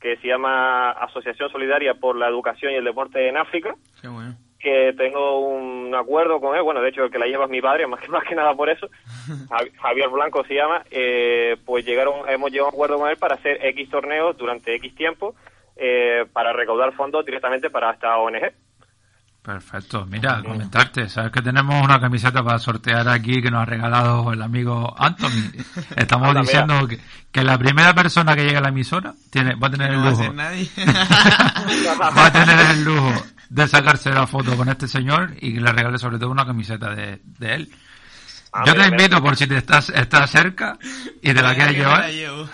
[0.00, 4.34] que se llama Asociación Solidaria por la Educación y el Deporte en África, Qué bueno.
[4.58, 7.60] Que tengo un acuerdo con él, bueno, de hecho el que la lleva es mi
[7.60, 8.88] padre, más que más que nada por eso,
[9.48, 13.16] Javi- Javier Blanco se llama, eh, pues llegaron, hemos llegado a un acuerdo con él
[13.16, 15.34] para hacer X torneos durante X tiempo
[15.76, 18.50] eh, para recaudar fondos directamente para esta ONG.
[19.40, 20.04] Perfecto.
[20.06, 24.42] Mira, comentarte, sabes que tenemos una camiseta para sortear aquí que nos ha regalado el
[24.42, 25.52] amigo Anthony.
[25.96, 26.98] Estamos diciendo que,
[27.32, 30.02] que la primera persona que llegue a la emisora tiene, va a tener el No
[30.04, 30.34] va a lujo.
[32.18, 33.12] va a tener el lujo
[33.48, 36.94] de sacarse la foto con este señor y que le regale sobre todo una camiseta
[36.94, 37.68] de, de él.
[38.52, 38.90] Ah, Yo te mira.
[38.90, 40.78] invito por si te estás, estás cerca
[41.22, 42.08] y te la quieres llevar.
[42.10, 42.48] la.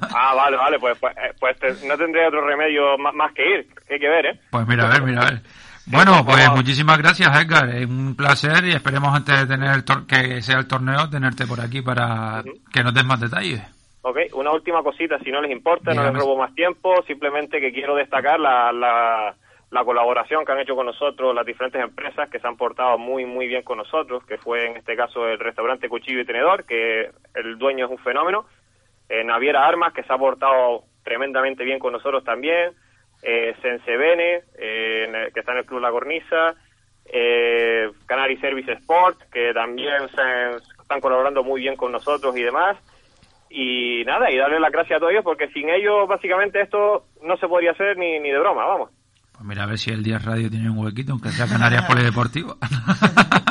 [0.14, 3.42] Ah, vale, vale, pues, pues, eh, pues te- no tendré otro remedio más, más que
[3.48, 4.40] ir, que hay que ver, ¿eh?
[4.50, 5.42] Pues mira, a ver, mira, a ver.
[5.86, 7.68] Bueno, pues muchísimas gracias, Edgar.
[7.70, 11.46] Es un placer y esperemos antes de tener el tor- que sea el torneo tenerte
[11.46, 13.62] por aquí para que nos des más detalles.
[14.02, 17.72] Ok, una última cosita, si no les importa, no les robo más tiempo, simplemente que
[17.72, 19.34] quiero destacar la, la,
[19.70, 23.24] la colaboración que han hecho con nosotros las diferentes empresas que se han portado muy,
[23.24, 27.10] muy bien con nosotros, que fue en este caso el restaurante Cuchillo y Tenedor, que
[27.34, 28.46] el dueño es un fenómeno,
[29.08, 32.72] eh, Naviera Armas, que se ha portado tremendamente bien con nosotros también,
[33.22, 36.54] eh, Sensebene, eh, que está en el Club La Cornisa,
[37.04, 42.76] eh, Canary Service Sport, que también se- están colaborando muy bien con nosotros y demás.
[43.48, 47.36] Y nada, y darle las gracias a todos ellos, porque sin ellos básicamente esto no
[47.36, 48.90] se podría hacer ni, ni de broma, vamos.
[49.40, 52.56] Pues mira, a ver si el Día Radio tiene un huequito, aunque sea Canarias Polideportiva.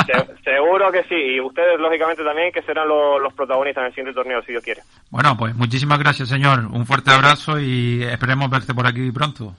[0.05, 3.91] Se- seguro que sí, y ustedes lógicamente también que serán los, los protagonistas en el
[3.93, 4.81] siguiente torneo, si Dios quiere.
[5.09, 6.59] bueno, pues muchísimas gracias, señor.
[6.71, 9.55] Un fuerte abrazo y esperemos verte por aquí pronto.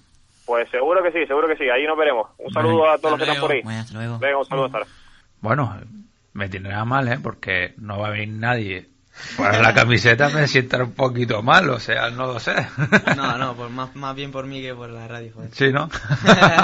[0.46, 2.28] Pues seguro que sí, seguro que sí, ahí nos veremos.
[2.38, 3.62] Un saludo a todos los que están por ahí.
[3.62, 4.18] Bueno, hasta luego.
[4.20, 4.86] Venga, un saludo, Sara.
[5.40, 5.76] Bueno,
[6.32, 7.18] me tiene nada mal, ¿eh?
[7.20, 8.86] Porque no va a venir nadie.
[9.37, 12.54] Por la camiseta me sienta un poquito mal, o sea, no lo sé.
[13.16, 15.33] No, no, por más, más bien por mí que por la radio.
[15.35, 15.50] joder.
[15.54, 15.88] Sí, ¿no?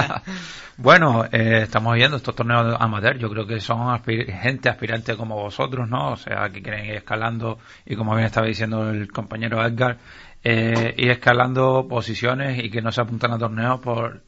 [0.76, 3.16] bueno, eh, estamos viendo estos torneos amateur.
[3.18, 6.12] Yo creo que son aspir- gente aspirante como vosotros, ¿no?
[6.12, 9.98] O sea, que quieren ir escalando y como bien estaba diciendo el compañero Edgar,
[10.44, 14.20] eh, ir escalando posiciones y que no se apuntan a torneos por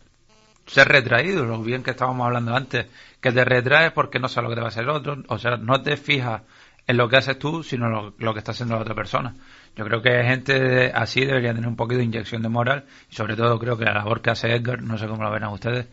[0.67, 1.47] ser retraídos.
[1.47, 2.87] Lo bien que estábamos hablando antes,
[3.21, 5.17] que te retraes porque no sabes lo que te va a hacer el otro.
[5.29, 6.43] O sea, no te fijas
[6.89, 9.37] en lo que haces tú, sino lo, lo que está haciendo la otra persona.
[9.77, 13.37] Yo creo que gente así debería tener un poquito de inyección de moral y sobre
[13.37, 15.87] todo creo que la labor que hace Edgar, no sé cómo lo verán ustedes,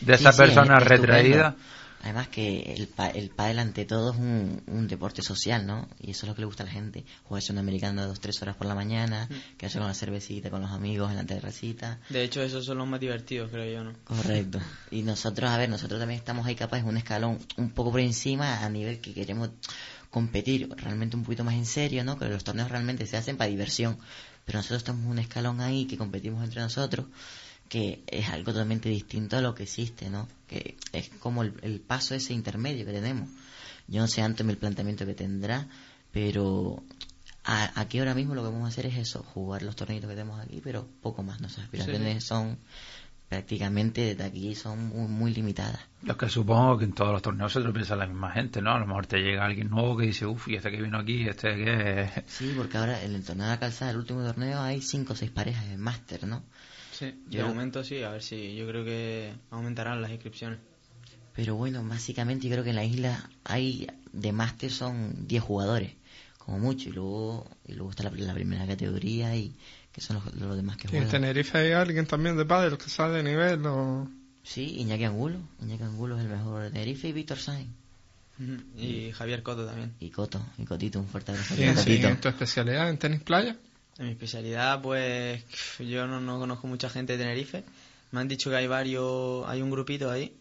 [0.00, 1.56] de Sí, esa sí, persona es retraída,
[2.02, 5.86] Además que el, pa el pádel ante todo es un, un deporte social, ¿no?
[6.00, 7.04] Y eso es lo que le gusta a la gente.
[7.24, 9.58] Jugarse un americano de dos, tres horas por la mañana, Mm.
[9.58, 11.98] quedarse con la cervecita, con los amigos en la terracita.
[12.08, 13.92] De hecho, esos son los más divertidos, creo yo, ¿no?
[14.04, 14.60] Correcto.
[14.90, 18.64] Y nosotros, a ver, nosotros también estamos ahí capaz un escalón un poco por encima
[18.64, 19.50] a nivel que queremos
[20.10, 22.18] competir realmente un poquito más en serio, ¿no?
[22.18, 23.98] Que los torneos realmente se hacen para diversión.
[24.44, 27.06] Pero nosotros estamos un escalón ahí que competimos entre nosotros
[27.68, 30.26] que es algo totalmente distinto a lo que existe, ¿no?
[30.48, 33.28] Que es como el, el paso ese intermedio que tenemos.
[33.86, 35.68] Yo no sé antes el planteamiento que tendrá,
[36.10, 36.82] pero
[37.44, 40.16] a- aquí ahora mismo lo que vamos a hacer es eso, jugar los torneitos que
[40.16, 41.40] tenemos aquí, pero poco más.
[41.40, 42.58] Nuestras aspiraciones son
[43.30, 45.80] prácticamente desde aquí son muy, muy limitadas.
[46.02, 48.72] yo que supongo que en todos los torneos se tropieza la misma gente, ¿no?
[48.72, 51.28] A lo mejor te llega alguien nuevo que dice, uff, y este que vino aquí,
[51.28, 52.10] este que...
[52.26, 55.16] Sí, porque ahora en el torneo de la calzada, el último torneo, hay cinco o
[55.16, 56.42] seis parejas de máster, ¿no?
[56.90, 60.58] Sí, de Yo- momento sí, a ver si yo creo que aumentarán las inscripciones.
[61.32, 65.92] Pero bueno, básicamente yo creo que en la isla hay de máster son 10 jugadores,
[66.38, 69.54] como mucho, y luego y luego está la, la primera categoría y
[69.92, 71.10] que son los, los demás que Y en juegan.
[71.22, 74.08] Tenerife hay alguien también de pádel que sale de nivel o...
[74.42, 77.68] Sí, Iñaki Angulo, Iñaki Angulo es el mejor de Tenerife y Víctor Sainz.
[78.76, 79.92] Y Javier Coto también.
[80.00, 81.54] Y Coto, y Cotito, un fuerte abrazo.
[81.58, 83.54] ¿Y en, tu especialidad en tenis playa?
[83.98, 85.44] En mi especialidad, pues
[85.78, 87.64] yo no, no conozco mucha gente de Tenerife.
[88.12, 90.34] Me han dicho que hay varios, hay un grupito ahí,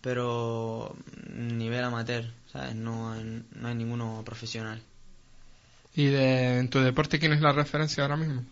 [0.00, 0.96] pero
[1.32, 2.74] nivel amateur, ¿sabes?
[2.74, 4.82] No, hay- no hay ninguno profesional.
[5.94, 8.44] ¿Y de, en tu deporte quién es la referencia ahora mismo?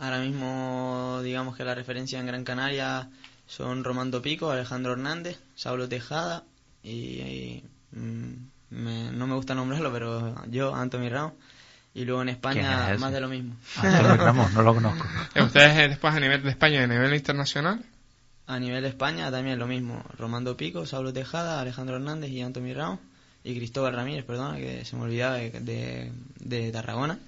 [0.00, 3.08] Ahora mismo, digamos que la referencia en Gran Canaria
[3.46, 6.42] son Romando Pico, Alejandro Hernández, Saulo Tejada
[6.82, 8.32] y, y, mm,
[8.70, 11.34] me- no me gusta nombrarlo, pero yo, Anthony Ramos.
[11.92, 13.56] Y luego en ¿Quién España, es más de lo mismo.
[13.76, 15.06] Antonio Ramos, no lo conozco.
[15.44, 17.84] ¿Ustedes eh, después a nivel de España y a nivel internacional?
[18.46, 20.02] A nivel de España también lo mismo.
[20.16, 23.00] Romando Pico, Saulo Tejada, Alejandro Hernández y Antonio Ramos.
[23.44, 27.18] Y Cristóbal Ramírez, perdona, que se me olvidaba de, de, de Tarragona.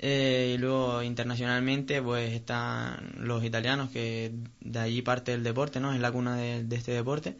[0.00, 5.92] Eh, y luego internacionalmente pues están los italianos que de allí parte el deporte, ¿no?
[5.92, 7.36] Es la cuna de, de, este deporte,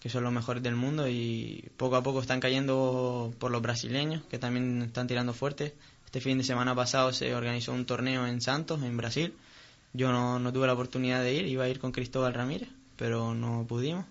[0.00, 4.22] que son los mejores del mundo y poco a poco están cayendo por los brasileños
[4.30, 5.74] que también están tirando fuerte.
[6.06, 9.34] Este fin de semana pasado se organizó un torneo en Santos, en Brasil.
[9.92, 13.34] Yo no, no tuve la oportunidad de ir, iba a ir con Cristóbal Ramírez, pero
[13.34, 14.06] no pudimos.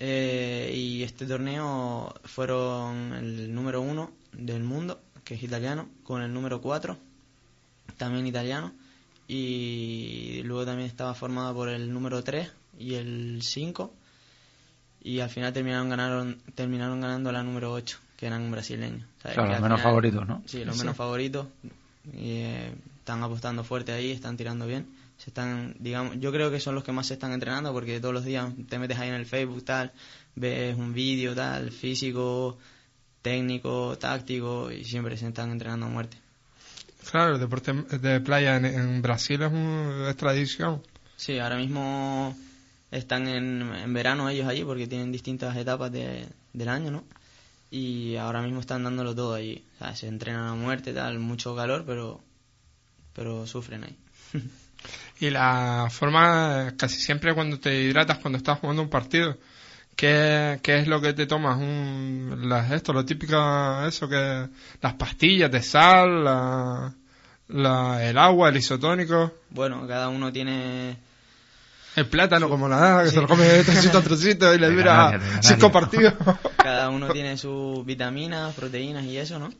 [0.00, 6.32] Eh, y este torneo fueron el número uno del mundo que es italiano, con el
[6.32, 6.96] número 4,
[7.98, 8.72] también italiano,
[9.28, 13.92] y luego también estaba formado por el número 3 y el 5,
[15.02, 19.04] y al final terminaron, ganaron, terminaron ganando la número 8, que eran brasileños.
[19.20, 20.42] Claro, los menos favoritos, ¿no?
[20.46, 21.46] Sí, los menos favoritos,
[22.06, 24.86] y, eh, están apostando fuerte ahí, están tirando bien.
[25.18, 28.14] Se están, digamos, yo creo que son los que más se están entrenando porque todos
[28.14, 29.92] los días te metes ahí en el Facebook, tal,
[30.36, 32.56] ves un vídeo, tal, físico,
[33.28, 36.16] técnico, táctico y siempre se están entrenando a muerte.
[37.10, 40.82] Claro, el deporte de playa en, en Brasil es, un, es, tradición.
[41.16, 42.34] Sí, ahora mismo
[42.90, 47.04] están en, en, verano ellos allí porque tienen distintas etapas de, del año, ¿no?
[47.70, 49.62] Y ahora mismo están dándolo todo allí.
[49.74, 52.22] O sea, se entrenan a muerte, tal, mucho calor, pero,
[53.12, 53.96] pero sufren ahí.
[55.20, 59.36] y la forma, casi siempre cuando te hidratas, cuando estás jugando un partido,
[59.98, 61.58] ¿Qué, ¿Qué, es lo que te tomas?
[61.58, 63.34] Un, las, esto, lo típico,
[63.84, 64.46] eso que
[64.80, 66.94] las pastillas de sal, la,
[67.48, 69.32] la, el agua, el isotónico.
[69.50, 70.96] Bueno, cada uno tiene.
[71.96, 73.16] El plátano, como la que sí.
[73.16, 76.14] se lo come trocito a trocito y le dura cinco partidos.
[76.56, 79.50] Cada uno tiene sus vitaminas, proteínas y eso, ¿no?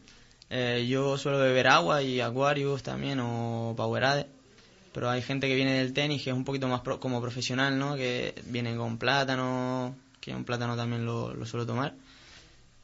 [0.51, 4.29] Eh, yo suelo beber agua y Aquarius también o Powerade.
[4.93, 7.77] Pero hay gente que viene del tenis que es un poquito más pro, como profesional,
[7.77, 7.97] ¿no?
[7.97, 11.95] Que vienen con plátano, que un plátano también lo, lo, suelo tomar.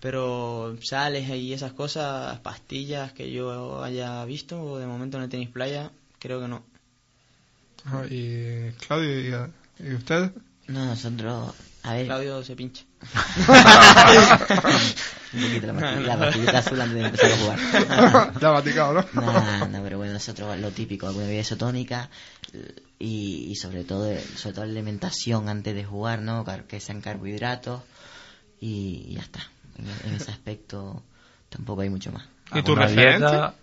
[0.00, 5.48] Pero sales y esas cosas, pastillas que yo haya visto de momento en el tenis
[5.48, 6.62] playa, creo que no.
[7.86, 10.32] Ah, y Claudio, ¿y, ¿y usted?
[10.68, 11.54] No, nosotros...
[11.82, 12.06] A ver.
[12.06, 12.84] Claudio se pincha.
[15.34, 17.58] un poquito la pastillita, azul antes de empezar a jugar.
[18.40, 19.04] ya baticado, ¿no?
[19.12, 22.10] No, no, nosotros lo típico, alguna bebida isotónica
[22.98, 26.44] y, y sobre todo sobre todo la alimentación antes de jugar, ¿no?
[26.66, 27.82] Que sean carbohidratos
[28.60, 29.40] y, y ya está.
[29.78, 31.02] En, en, ese aspecto
[31.48, 32.26] tampoco hay mucho más.
[32.54, 33.18] ¿Y tu referente?
[33.18, 33.54] Dieta?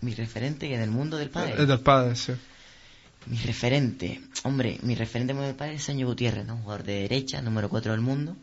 [0.00, 1.54] Mi referente en el mundo del padre.
[1.60, 2.32] Es del padre, sí.
[3.26, 6.56] Mi referente, hombre, mi referente en el padre es Sergio Gutiérrez, ¿no?
[6.58, 8.36] Jugador de derecha, número 4 del mundo.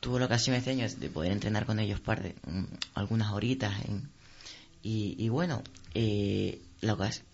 [0.00, 3.72] Tuve la ocasión este año de poder entrenar con ellos par de, um, algunas horitas.
[3.84, 4.08] En,
[4.82, 5.62] y, y, bueno,
[5.94, 7.24] eh, lo que es,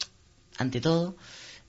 [0.58, 1.16] ante todo,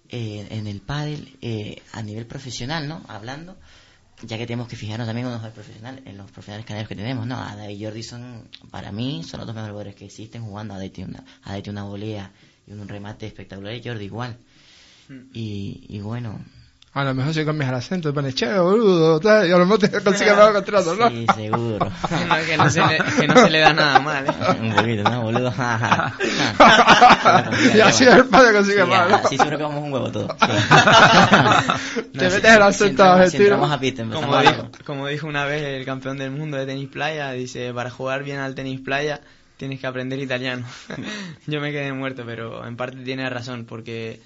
[0.10, 3.04] eh, en el pádel, eh, a nivel profesional, ¿no?
[3.08, 3.58] Hablando,
[4.22, 7.26] ya que tenemos que fijarnos también en los profesionales, en los profesionales canarios que tenemos,
[7.28, 7.38] ¿no?
[7.38, 10.74] Ada y Jordi son, para mí, son los dos mejores jugadores que existen jugando.
[10.74, 12.32] Ada tiene una, Ada tiene una volea
[12.68, 14.38] y un remate espectacular y Jordi igual.
[15.34, 16.44] Y, y bueno,
[16.96, 19.66] a lo mejor si cambias el acento, te pones che, boludo, tal, y a lo
[19.66, 21.10] mejor te consigues más contrato, ¿no?
[21.10, 21.80] Sí, seguro.
[22.30, 24.32] no, que, no se le, que no se le da nada mal, ¿eh?
[24.62, 25.54] Un poquito, ¿no, boludo?
[27.76, 29.20] y así el padre consigue sí, más, ¿no?
[29.28, 30.30] Sí, seguro que vamos un huevo todo.
[30.40, 30.48] Sí.
[32.18, 33.66] te metes el acento argentino.
[33.66, 37.32] a pista, como, dijo, como dijo una vez el campeón del mundo de tenis playa,
[37.32, 39.20] dice, para jugar bien al tenis playa
[39.58, 40.66] tienes que aprender italiano.
[41.46, 44.22] Yo me quedé muerto, pero en parte tiene razón, porque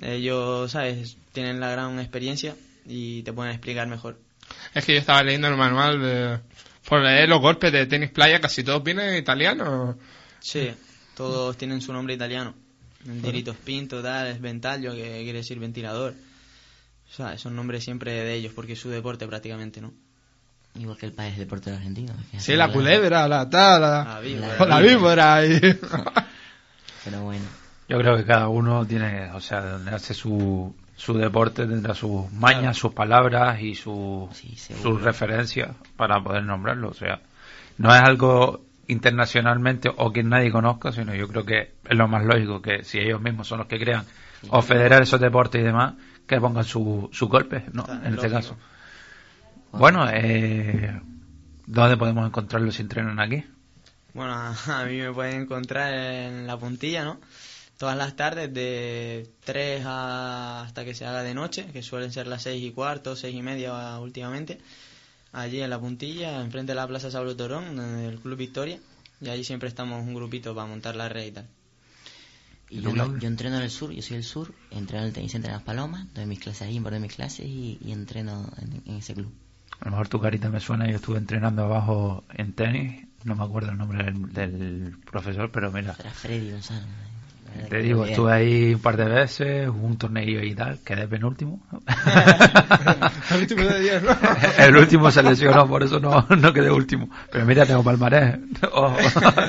[0.00, 1.16] ellos, ¿sabes?
[1.36, 2.56] Tienen la gran experiencia
[2.86, 4.18] y te pueden explicar mejor.
[4.72, 6.40] Es que yo estaba leyendo el manual de...
[6.88, 9.96] Por leer los golpes de tenis playa, casi todos vienen italianos.
[10.40, 10.70] Sí,
[11.14, 12.54] todos tienen su nombre italiano.
[13.06, 16.14] El tirito Pinto, tal, es ventaglio, que quiere decir ventilador.
[17.06, 19.92] O sea, son nombres siempre de ellos, porque es su deporte prácticamente, ¿no?
[20.74, 22.14] Igual que el país deporte argentino.
[22.38, 24.56] Sí, la culebra, la tal, la, la víbora.
[24.58, 25.40] La, la víbora.
[27.04, 27.44] Pero bueno.
[27.90, 32.32] Yo creo que cada uno tiene, o sea, donde hace su, su deporte tendrá sus
[32.32, 36.88] mañas, sus palabras y su, sí, sus referencias para poder nombrarlo.
[36.88, 37.20] O sea,
[37.78, 42.24] no es algo internacionalmente o que nadie conozca, sino yo creo que es lo más
[42.24, 44.04] lógico que si ellos mismos son los que crean
[44.40, 45.94] sí, o federar esos deportes y demás,
[46.26, 47.86] que pongan su, su golpe, ¿no?
[48.04, 48.56] en este caso.
[49.72, 51.00] Bueno, eh,
[51.66, 53.44] ¿dónde podemos encontrarlos si entrenan aquí?
[54.14, 54.32] Bueno,
[54.66, 57.20] a mí me pueden encontrar en la puntilla, ¿no?
[57.78, 62.26] Todas las tardes de 3 a, hasta que se haga de noche, que suelen ser
[62.26, 64.58] las 6 y cuarto, 6 y media últimamente,
[65.32, 68.78] allí en la puntilla, enfrente de la Plaza Saulo Torón, en el Club Victoria,
[69.20, 71.46] y allí siempre estamos un grupito para montar la red y tal.
[72.68, 75.08] Y ¿Y yo, no- yo entreno en el sur, yo soy del sur, entreno en
[75.08, 77.92] el tenis center en Las Palomas, doy mis clases ahí, doy mis clases y, y
[77.92, 79.32] entreno en, en ese club.
[79.80, 83.44] A lo mejor tu carita me suena, yo estuve entrenando abajo en tenis, no me
[83.44, 86.86] acuerdo el nombre del, del profesor, pero mira, Era Freddy Gonzalo.
[87.64, 88.10] Te que digo, bien.
[88.10, 91.60] estuve ahí un par de veces, hubo un torneo y tal, quedé penúltimo.
[93.30, 94.16] El último de 10, ¿no?
[94.58, 97.08] el último se lesionó, por eso no, no quedé último.
[97.30, 98.38] Pero mira, tengo palmarés.
[98.72, 98.96] Ojo,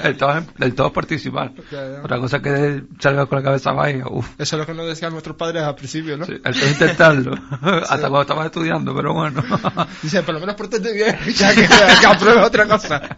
[0.03, 1.51] el todo, el todo participar.
[2.03, 4.29] Otra cosa es que salgas con la cabeza baja, uff.
[4.37, 6.25] Eso es lo que nos decían nuestros padres al principio, ¿no?
[6.25, 7.33] El todo intentarlo.
[7.61, 9.43] Hasta cuando estaba estudiando, pero bueno.
[10.01, 13.17] Dice, por lo menos portate bien, ya que, que apruebe otra cosa.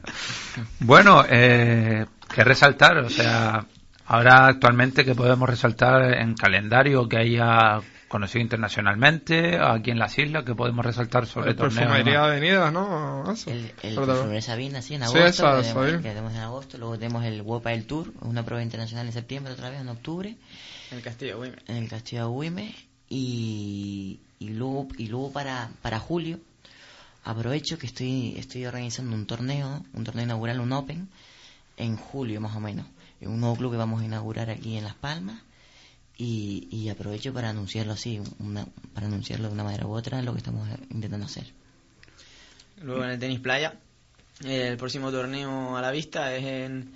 [0.79, 3.65] Bueno, eh, que resaltar, o sea,
[4.09, 10.43] ahora actualmente que podemos resaltar en calendario que haya conocido internacionalmente, aquí en las islas,
[10.43, 11.91] que podemos resaltar sobre El torneos.
[11.91, 12.25] Perfumería ¿no?
[12.25, 13.31] Avenidas, ¿no?
[13.31, 13.51] Eso.
[13.51, 13.95] El, el.
[13.95, 15.43] Perfumería Sabina, sí, en Sí, agosto.
[15.55, 16.01] que, tenemos, bien.
[16.01, 16.77] que tenemos en agosto.
[16.79, 20.35] Luego tenemos el Wopa del Tour, una prueba internacional en septiembre, otra vez en octubre.
[20.91, 21.59] En el Castillo de Güemes.
[21.67, 22.75] En el Castillo de Güemes.
[23.09, 26.39] Y, y luego, y luego para, para julio,
[27.23, 31.09] aprovecho que estoy, estoy organizando un torneo, un torneo inaugural, un Open,
[31.77, 32.87] en julio más o menos.
[33.21, 35.41] Un nuevo club que vamos a inaugurar aquí en Las Palmas.
[36.17, 40.33] Y, y aprovecho para anunciarlo así, una- para anunciarlo de una manera u otra, lo
[40.33, 41.45] que estamos intentando hacer.
[42.81, 43.79] Luego en el tenis playa,
[44.43, 46.91] eh, el próximo torneo a la vista es en,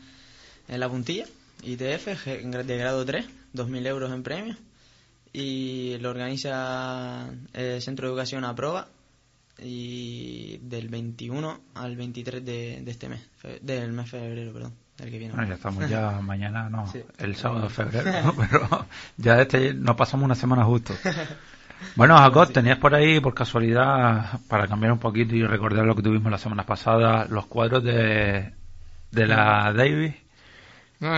[0.67, 1.25] en La Puntilla,
[1.63, 4.55] ITF, de grado 3, 2.000 euros en premio.
[5.31, 8.87] Y lo organiza el Centro de Educación a Proba
[9.57, 13.21] y del 21 al 23 de, de este mes,
[13.61, 15.33] del mes de febrero, perdón, del que viene.
[15.33, 17.01] Bueno, ya estamos ya mañana, no, Sí.
[17.19, 18.35] el sábado de febrero, ¿no?
[18.49, 18.85] pero
[19.17, 20.93] ya este nos pasamos una semana justo.
[21.95, 26.01] Bueno, Jacob, tenías por ahí, por casualidad, para cambiar un poquito y recordar lo que
[26.01, 28.53] tuvimos la semana pasada, los cuadros de,
[29.11, 30.13] de la Davis.
[31.01, 31.13] No,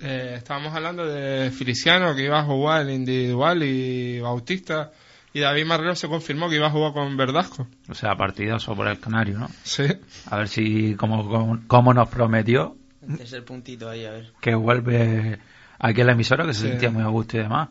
[0.00, 4.92] eh, estábamos hablando de Feliciano que iba a jugar el individual y Bautista
[5.34, 7.66] y David Marrero se confirmó que iba a jugar con Verdasco.
[7.90, 9.50] O sea, partidazo por el Canario, ¿no?
[9.64, 9.84] Sí.
[10.30, 14.32] A ver si, como, como, como nos prometió, El tercer puntito ahí, a ver.
[14.40, 15.38] que vuelve
[15.78, 16.68] aquí a la emisora, que se Sí.
[16.68, 17.68] sentía muy a gusto y demás.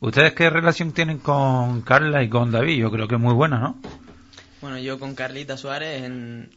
[0.00, 2.76] ¿Ustedes qué relación tienen con Carla y con David?
[2.78, 3.76] Yo creo que muy buena, ¿no?
[4.60, 6.50] Bueno, yo con Carlita Suárez en-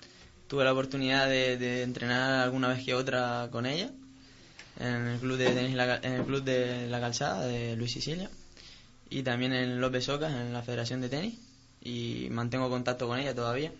[0.48, 3.90] tuve la oportunidad de, de entrenar alguna vez que otra con ella
[4.80, 8.30] en el club de tenis La en el club de la calzada de Luis Sicilia
[9.10, 11.36] y también en López Ocas en la Federación de Tenis
[11.84, 13.72] y mantengo contacto con ella todavía.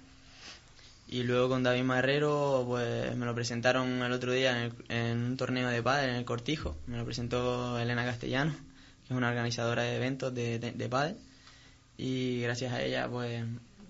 [1.12, 5.18] Y luego con David Marrero, pues me lo presentaron el otro día en, el- en
[5.24, 6.78] un torneo de pádel en el Cortijo.
[6.86, 8.52] Me lo presentó Elena Castellano,
[9.08, 11.16] que es una organizadora de eventos de, de, de pádel.
[11.98, 13.44] Y gracias a ella, pues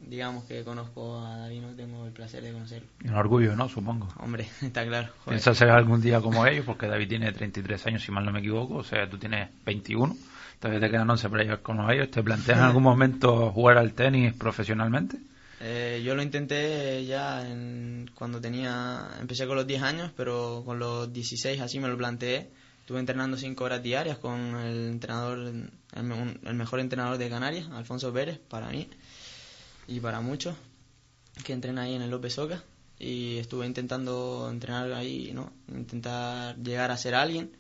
[0.08, 2.88] digamos que conozco a David, no tengo el placer de conocerlo.
[3.04, 3.68] Un orgullo, ¿no?
[3.70, 4.08] Supongo.
[4.18, 5.10] Hombre, está claro.
[5.26, 5.38] joder.
[5.40, 8.40] Piensa ser algún día como ellos, porque David tiene 33 años, si mal no me
[8.40, 10.16] equivoco, o sea, tú tienes 21,
[10.60, 12.10] todavía te quedan 11 para llegar como ellos.
[12.10, 15.18] ¿Te planteas en algún momento jugar al tenis profesionalmente?
[15.62, 20.80] Eh, yo lo intenté ya en- cuando tenía, empecé con los 10 años, pero con
[20.80, 22.50] los 16 así me lo planteé.
[22.82, 25.38] Estuve entrenando 5 horas diarias con el entrenador,
[25.94, 28.88] el, mejor entrenador de Canarias, Alfonso Pérez, para mí
[29.88, 30.56] y para muchos
[31.44, 32.64] que entrenan ahí en el López Oca.
[32.98, 35.54] Y estuve intentando entrenar ahí, ¿no?
[35.70, 37.52] Intentar llegar a ser alguien,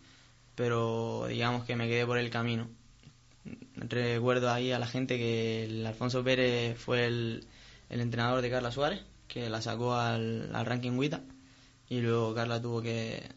[0.55, 2.67] pero digamos que me quedé por el camino.
[3.75, 7.47] Recuerdo ahí a la gente que el Alfonso Pérez fue el,
[7.89, 11.21] el entrenador de Carla Suárez, que la sacó al, al ranking WITA,
[11.89, 13.29] y luego Carla tuvo que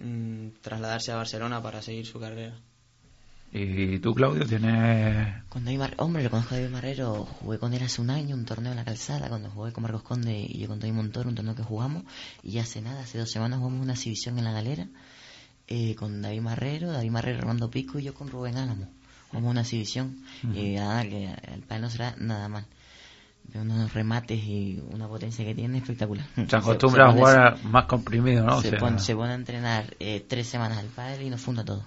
[0.00, 2.54] mm, trasladarse a Barcelona para seguir su carrera.
[3.52, 5.42] ¿Y tú, Claudio, tienes...?
[5.48, 7.24] Con David Mar- Hombre, lo conozco a David Marrero.
[7.24, 10.02] Jugué con él hace un año, un torneo en la calzada, cuando jugué con Marcos
[10.02, 12.04] Conde y yo con David Montoro, un torneo que jugamos.
[12.44, 14.86] Y hace nada, hace dos semanas jugamos una exhibición en la galera
[15.66, 18.88] eh, con David Marrero, David Marrero, Armando Pico y yo con Rubén Álamo.
[19.30, 20.22] Jugamos una exhibición
[20.54, 22.66] y nada, que el palo no será nada mal.
[23.44, 26.24] Ve unos remates y una potencia que tiene espectacular.
[26.48, 28.58] Se acostumbra a pone- jugar más comprimido, ¿no?
[28.58, 31.40] O Se, sea, pone, se pone a entrenar eh, tres semanas al padre y nos
[31.40, 31.84] funda todo.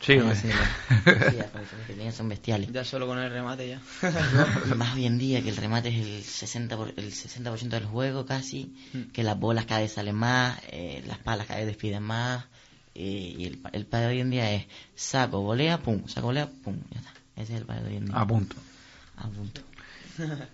[0.00, 0.36] Sí, hombre.
[0.36, 2.70] sí, las condiciones que tiene son bestiales.
[2.72, 3.80] Ya solo con el remate ya.
[4.76, 8.26] Más hoy en día que el remate es el 60%, por- el 60 del juego
[8.26, 9.12] casi, Mm.
[9.12, 12.44] que las bolas cada vez salen más, eh, las palas cada vez despiden más,
[12.96, 16.26] eh, y el, pa- el padre de hoy en día es saco, volea, pum, saco,
[16.26, 17.12] volea, pum, ya está.
[17.36, 18.16] Ese es el padre de hoy en día.
[18.16, 18.56] A punto.
[19.16, 19.60] A punto.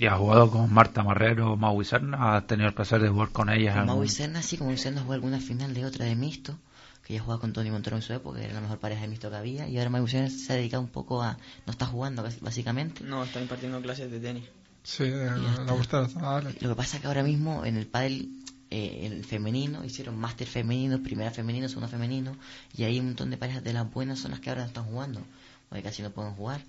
[0.00, 2.34] ¿Y has jugado con Marta Marrero, Maui Serna?
[2.38, 3.74] ¿Has tenido el placer de jugar con ellas?
[3.74, 6.56] Con algún- Maui Serna, sí, con Maui Serna jugué alguna final de otra de mixto,
[7.04, 9.08] que ella jugaba con Tony Montoro en su época, que era la mejor pareja de
[9.08, 11.36] mixto que había, y ahora Maui Serna se ha dedicado un poco a,
[11.66, 14.44] no está jugando básicamente, No, está impartiendo clases de tenis.
[14.82, 15.72] Sí, eh, la está.
[15.74, 16.54] gusta vale.
[16.62, 18.30] Lo que pasa es que ahora mismo en el pádel
[18.70, 22.36] eh, el femenino, hicieron máster femenino, primera femenino, segunda femenino,
[22.74, 24.84] y hay un montón de parejas de las buenas son las que ahora no están
[24.84, 25.20] jugando,
[25.68, 26.62] porque casi no pueden jugar.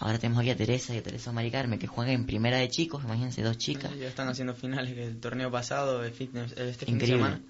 [0.00, 2.68] Ahora tenemos aquí a Teresa y a Teresa Mari Carmen que juegan en primera de
[2.68, 3.90] chicos, imagínense, dos chicas.
[3.98, 7.16] Ya están haciendo finales, que el torneo pasado, el fitness, este fin de Increíble.
[7.24, 7.40] semana,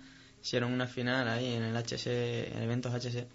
[0.42, 3.26] hicieron una final ahí en el HC, en eventos HC.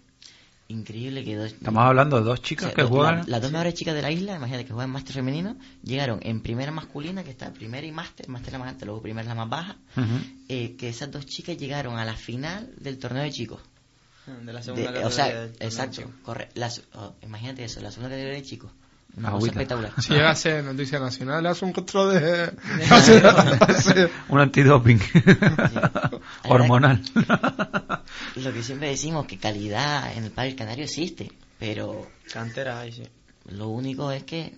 [0.68, 1.52] Increíble que dos...
[1.52, 3.18] Estamos hablando de dos chicas O sea, que dos- juegan.
[3.18, 6.40] la- las dos mejores chicas de la isla, imagínate que juegan máster femenino, llegaron en
[6.42, 9.34] primera masculina, que está primera y máster, máster la más alta, luego primera es la
[9.36, 9.76] más baja,
[10.48, 13.60] eh, que esas dos chicas llegaron a la final del torneo de chicos.
[14.26, 17.80] De la De- segunda o categoría sea, del torneo exacto, corre, las- oh, imagínate eso,
[17.80, 18.72] la segunda categoría de chicos.
[19.16, 19.92] Una cosa espectacular.
[20.02, 22.52] Si llega a ser noticia nacional, hace un control de...
[24.28, 25.00] Un antidoping.
[26.48, 27.02] Hormonal.
[28.36, 33.02] Lo que siempre decimos, que calidad en el país canario existe, pero Cantera ahí, sí.
[33.46, 34.54] lo único es que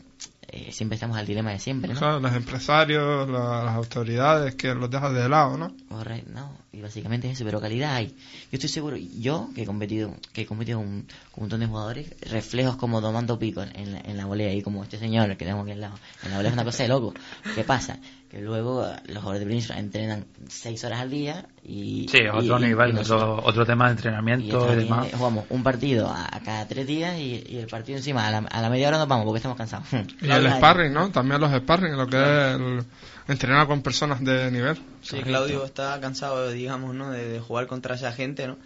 [0.48, 1.98] eh, siempre estamos al dilema de siempre, ¿no?
[1.98, 5.72] Claro, los empresarios, la- las autoridades que los dejan de lado, ¿no?
[5.88, 8.08] Correcto, no, y básicamente es eso, pero calidad hay.
[8.08, 8.14] Yo
[8.52, 12.14] estoy seguro, yo que he competido, que he competido un, con un montón de jugadores,
[12.30, 15.36] reflejos como Domando Pico en, en la, en la volea y como este señor que
[15.44, 15.94] tenemos aquí al lado,
[16.24, 17.14] en la volea es una cosa de loco.
[17.54, 17.98] ¿Qué pasa?
[18.30, 22.06] Que luego eh, los jugadores de Península entrenan seis horas al día y...
[22.10, 25.08] Sí, otro y- nivel, y nosotros- otro, otro tema de entrenamiento y demás.
[25.16, 28.38] jugamos un partido a, a cada tres días y, y el partido encima a la,
[28.38, 29.86] a la media hora nos vamos porque estamos cansados.
[30.20, 31.10] Y el sparring, ¿no?
[31.10, 32.84] También los sparring, lo que es el
[33.28, 34.76] entrenar con personas de nivel.
[35.02, 37.10] Sí, Claudio está cansado, digamos, ¿no?
[37.10, 38.58] De, de jugar contra esa gente, ¿no?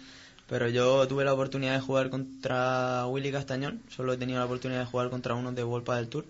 [0.47, 4.79] Pero yo tuve la oportunidad de jugar contra Willy Castañón, solo he tenido la oportunidad
[4.81, 6.25] de jugar contra unos de Volpa del Tour.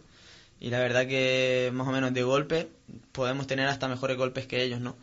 [0.59, 2.69] Y la verdad que más o menos de golpe
[3.11, 4.95] podemos tener hasta mejores golpes que ellos, ¿no?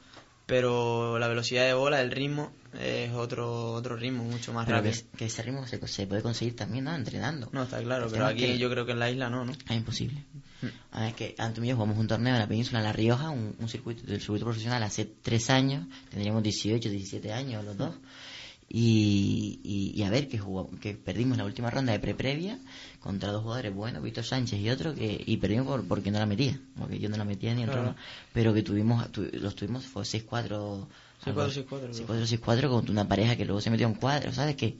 [0.47, 2.51] Pero la velocidad de bola, el ritmo,
[2.81, 5.05] es otro otro ritmo, mucho más Pero que, rápido.
[5.17, 6.95] que ese ritmo se, se puede conseguir también, ¿no?
[6.95, 7.49] Entrenando.
[7.53, 9.53] No, está claro, pero aquí que- yo creo que en la isla no, ¿no?
[9.53, 10.25] Es imposible.
[10.93, 13.31] A ver, que Antonio y yo jugamos un torneo en la península, en La Rioja,
[13.31, 17.95] un, un circuito del circuito profesional hace tres años, tendríamos 18, 17 años los dos.
[18.73, 22.57] Y, y, y a ver, que, jugamos, que perdimos la última ronda de pre-previa
[23.01, 26.27] contra dos jugadores buenos, Víctor Sánchez y otro, que y perdimos por, porque no la
[26.27, 27.89] metía, porque yo no la metía ni el Claro.
[27.91, 27.97] otro,
[28.33, 30.87] pero que tuvimos, tu- los tuvimos, fue 6-4.
[31.25, 34.55] 6-4, 6-4, 6-4 contra una pareja que luego se metió en cuadro, ¿sabes?
[34.57, 34.79] Que,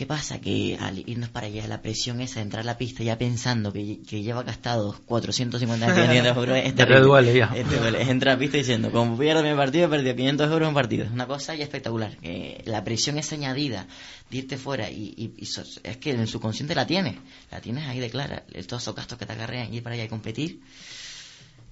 [0.00, 0.40] ¿Qué pasa?
[0.40, 3.70] Que al irnos para allá, la presión esa de entrar a la pista ya pensando
[3.70, 7.00] que, que lleva gastados 450 500 euros es Ya te terrible.
[7.02, 7.52] duele ya.
[7.54, 8.00] Es terrible.
[8.00, 10.74] Es entrar a la pista diciendo, como pierdo mi partido, he perdido 500 euros en
[10.74, 11.04] partido.
[11.04, 12.16] Es una cosa ya espectacular.
[12.16, 13.86] Que la presión es añadida
[14.30, 15.34] de irte fuera y, y-
[15.82, 17.16] es que en el subconsciente la tienes.
[17.50, 18.42] La tienes ahí de clara.
[18.66, 20.60] Todos esos gastos que te acarrean ir para allá y competir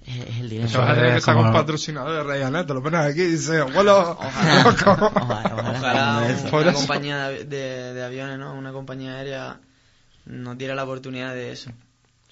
[0.09, 0.67] es, el dinero.
[0.67, 4.17] Eso es que un patrocinador de Ryanair, te lo pones aquí y dices, abuelo,
[4.75, 5.11] loco".
[5.13, 6.79] Ojalá Por una eso.
[6.79, 8.53] compañía de, de- de aviones, ¿no?
[8.53, 9.59] Una compañía aérea
[10.25, 11.71] nos diera la oportunidad de eso,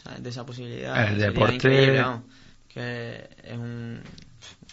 [0.04, 0.22] ¿sabes?
[0.24, 1.02] de esa posibilidad.
[1.04, 2.22] El Sería deporte- vamos,
[2.68, 4.02] que es un-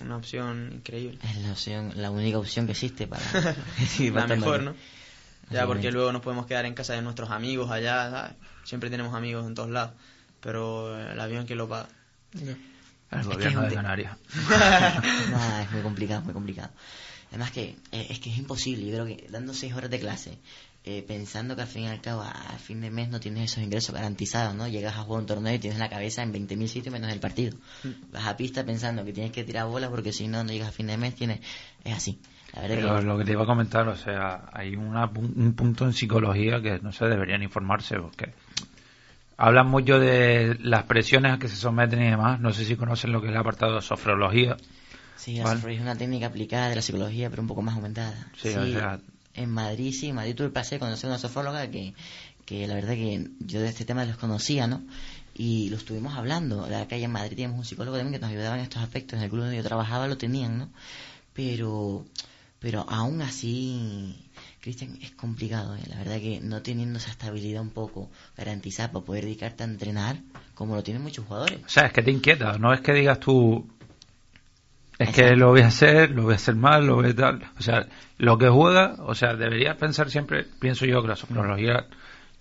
[0.00, 1.18] una opción increíble.
[1.22, 3.22] Es la opción, la única opción que existe para...
[3.86, 4.74] sí, la mejor, ¿no?
[5.50, 8.32] Ya, porque luego nos podemos quedar en casa de nuestros amigos allá, ¿sabes?
[8.64, 9.92] Siempre tenemos amigos en todos lados,
[10.40, 11.86] pero el avión que lo paga.
[13.20, 14.16] Es que gobierno de Canarias.
[15.62, 16.70] Es muy complicado, muy complicado.
[17.30, 20.38] Además que eh, es que es imposible, yo creo que dando seis horas de clase,
[20.84, 23.50] eh, pensando que al fin y al cabo a, a fin de mes no tienes
[23.50, 24.68] esos ingresos garantizados, ¿no?
[24.68, 27.56] Llegas a jugar un torneo y tienes la cabeza en 20.000 sitios menos el partido.
[28.12, 30.72] Vas a pista pensando que tienes que tirar bolas porque si no, no llegas a
[30.72, 31.40] fin de mes, tienes...
[31.82, 32.20] Es así.
[32.52, 33.02] La verdad Pero que...
[33.02, 36.78] lo que te iba a comentar, o sea, hay una, un punto en psicología que
[36.80, 38.34] no se deberían informarse porque
[39.36, 42.40] hablan mucho de las presiones a que se someten y demás.
[42.40, 44.56] No sé si conocen lo que es el apartado de sofrología.
[45.16, 45.56] Sí, la ¿vale?
[45.56, 48.28] sofrología es una técnica aplicada de la psicología, pero un poco más aumentada.
[48.36, 49.00] Sí, o sea-
[49.34, 51.94] En Madrid, sí, en Madrid tuve el placer de conocer una sofróloga que,
[52.46, 54.82] que la verdad que yo de este tema los conocía, ¿no?
[55.34, 56.68] Y lo estuvimos hablando.
[56.68, 59.16] La calle en Madrid teníamos un psicólogo también que nos ayudaba en estos aspectos.
[59.18, 60.68] En el club donde yo trabajaba lo tenían, ¿no?
[61.32, 62.04] Pero,
[62.60, 64.14] pero aún así,
[64.64, 65.82] Cristian, es complicado, ¿eh?
[65.90, 70.16] La verdad que no teniendo esa estabilidad un poco garantizada para poder dedicarte a entrenar,
[70.54, 71.60] como lo tienen muchos jugadores.
[71.66, 73.68] O sea, es que te inquieta, no es que digas tú,
[74.98, 77.42] es que lo voy a hacer, lo voy a hacer mal, lo voy a tal.
[77.58, 77.86] O sea,
[78.16, 81.84] lo que juega, o sea, deberías pensar siempre, pienso yo que la sofrología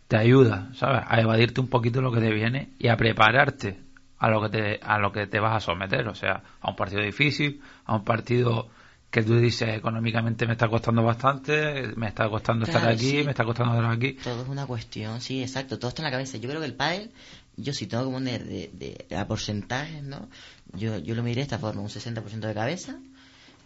[0.08, 1.02] te ayuda, ¿sabes?
[1.06, 3.82] A evadirte un poquito lo que te viene y a prepararte
[4.20, 6.78] a lo que te, a lo que te vas a someter, o sea, a un
[6.78, 8.70] partido difícil, a un partido
[9.14, 13.24] que tú dices económicamente me está costando bastante, me está costando estar aquí, sí.
[13.24, 14.14] me está costando estar aquí.
[14.24, 16.38] Todo es una cuestión, sí, exacto, todo está en la cabeza.
[16.40, 17.12] Yo creo que el pádel,
[17.56, 20.28] yo si tengo que poner de, de, a porcentajes, ¿no?
[20.74, 22.98] Yo, yo lo miré de esta forma, un 60% de cabeza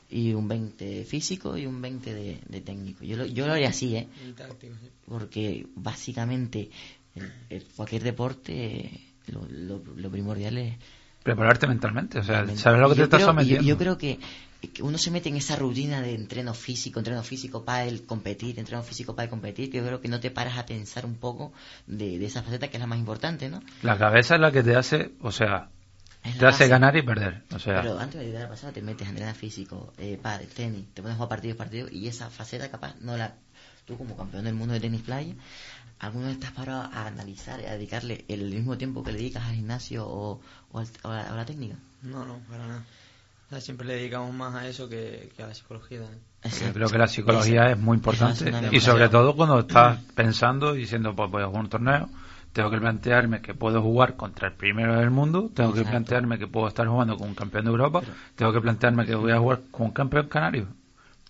[0.09, 3.05] y un 20 físico y un 20 de, de técnico.
[3.05, 4.07] Yo lo, yo lo haría así, ¿eh?
[5.07, 6.69] Porque básicamente
[7.15, 8.91] el- el- cualquier deporte,
[9.27, 10.75] lo, lo, lo primordial es
[11.23, 13.63] prepararte mentalmente, o sea, saber lo que te estás creo- sometiendo.
[13.63, 14.19] Yo, yo creo que
[14.81, 18.83] uno se mete en esa rutina de entreno físico, entreno físico para el competir, entreno
[18.83, 21.51] físico para el competir, que yo creo que no te paras a pensar un poco
[21.85, 23.61] de, de esa faceta que es la más importante, ¿no?
[23.81, 25.69] La cabeza es la que te hace, o sea,
[26.39, 28.81] te hace ganar y perder, o sea, Pero antes de llegar a la pasada te
[28.81, 32.29] metes a entrenar físico, eh, pádel, tenis, te pones a jugar partidos, partidos, y esa
[32.29, 33.35] faceta capaz no la...
[33.85, 35.33] Tú como campeón del mundo de tenis playa,
[35.99, 39.55] ¿alguna vez estás parado a analizar, a dedicarle el mismo tiempo que le dedicas al
[39.55, 40.41] gimnasio o,
[40.71, 41.75] o al- o a, la, o a la técnica?
[42.01, 42.85] No, no, para nada.
[43.47, 46.01] O sea, siempre le dedicamos más a eso que, que a la psicología.
[46.43, 50.79] yo creo que la psicología es muy importante y sobre todo cuando estás pensando y
[50.79, 52.09] diciendo, pues voy a jugar un torneo,
[52.51, 56.47] tengo que plantearme que puedo jugar contra el primero del mundo, tengo que plantearme que
[56.47, 58.01] puedo estar jugando con un campeón de Europa,
[58.35, 60.67] tengo que plantearme que voy a jugar con un campeón canario.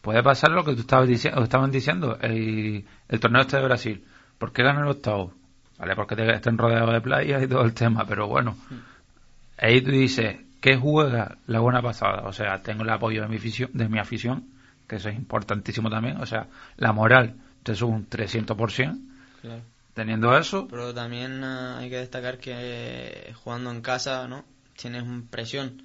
[0.01, 4.05] Puede pasar lo que tú estabas diciendo, estaban diciendo, el, el torneo este de Brasil.
[4.37, 5.33] ¿Por qué ganan el octavo?
[5.77, 8.55] Vale, porque te, estén rodeados de playas y todo el tema, pero bueno,
[9.57, 12.23] ahí tú dices, ¿qué juega la buena pasada?
[12.27, 14.45] O sea, tengo el apoyo de mi afición, de mi afición
[14.87, 16.47] que eso es importantísimo también, o sea,
[16.77, 18.97] la moral te sube un 300%,
[19.41, 19.61] Claro.
[19.93, 24.45] teniendo eso, Pero también eh, hay que destacar que eh, jugando en casa, ¿no?
[24.79, 25.81] Tienes presión.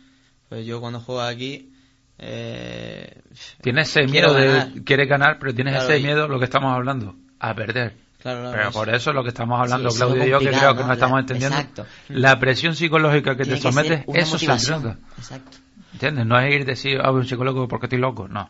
[0.49, 1.73] Pues yo cuando juego aquí...
[2.19, 3.21] Eh,
[3.61, 6.73] tienes ese miedo de, quieres ganar, pero tienes Claro, ese y- miedo, lo que estamos
[6.73, 7.95] hablando, a perder.
[8.23, 10.75] Claro, Pero por eso es lo que estamos hablando, Sí, Claudio y yo, que creo
[10.77, 10.87] que ¿no?
[10.87, 11.57] no estamos entendiendo.
[11.59, 11.87] exacto.
[12.09, 14.83] La presión psicológica que Tiene te sometes, eso se motivación.
[14.83, 14.99] trata.
[15.19, 15.59] Exacto.
[15.93, 16.25] ¿Entiendes?
[16.27, 18.27] No es ir a decir, ah, a un psicólogo porque estoy loco.
[18.27, 18.49] No.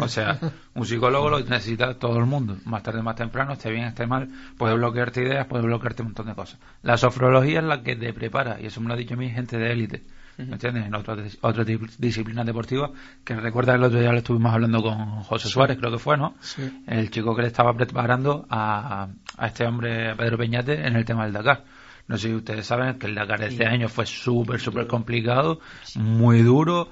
[0.00, 0.38] O sea,
[0.74, 2.56] un psicólogo lo necesita todo el mundo.
[2.64, 4.28] Más tarde, más temprano, esté bien, esté mal.
[4.58, 6.58] Puede bloquearte ideas, puede bloquearte un montón de cosas.
[6.82, 8.60] La sofrología es la que te prepara.
[8.60, 10.02] Y eso me lo ha dicho a mí gente de élite.
[10.46, 10.86] ¿Me entiendes?
[10.86, 12.90] En otras otras di- disciplinas deportivas.
[13.24, 15.48] Que recuerda que el otro día lo estuvimos hablando con José.
[15.48, 16.34] Suárez, creo que fue, ¿no?
[16.40, 16.82] Sí.
[16.86, 21.04] El chico que le estaba preparando a, a este hombre, a Pedro Peñate, en el
[21.04, 21.64] tema del Dakar.
[22.08, 25.60] No sé si ustedes saben que el Dakar este año fue súper, súper complicado,
[25.96, 26.90] muy duro.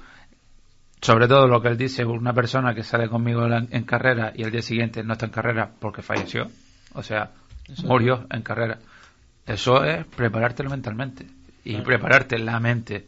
[1.01, 4.51] Sobre todo lo que él dice, una persona que sale conmigo en, carrera y el
[4.51, 6.49] día siguiente no está en carrera porque falleció.
[6.93, 7.31] O sea,
[7.67, 8.79] Eso murió en carrera.
[9.45, 11.25] Eso es preparártelo mentalmente.
[11.63, 11.85] Y Claro.
[11.85, 13.07] prepararte la mente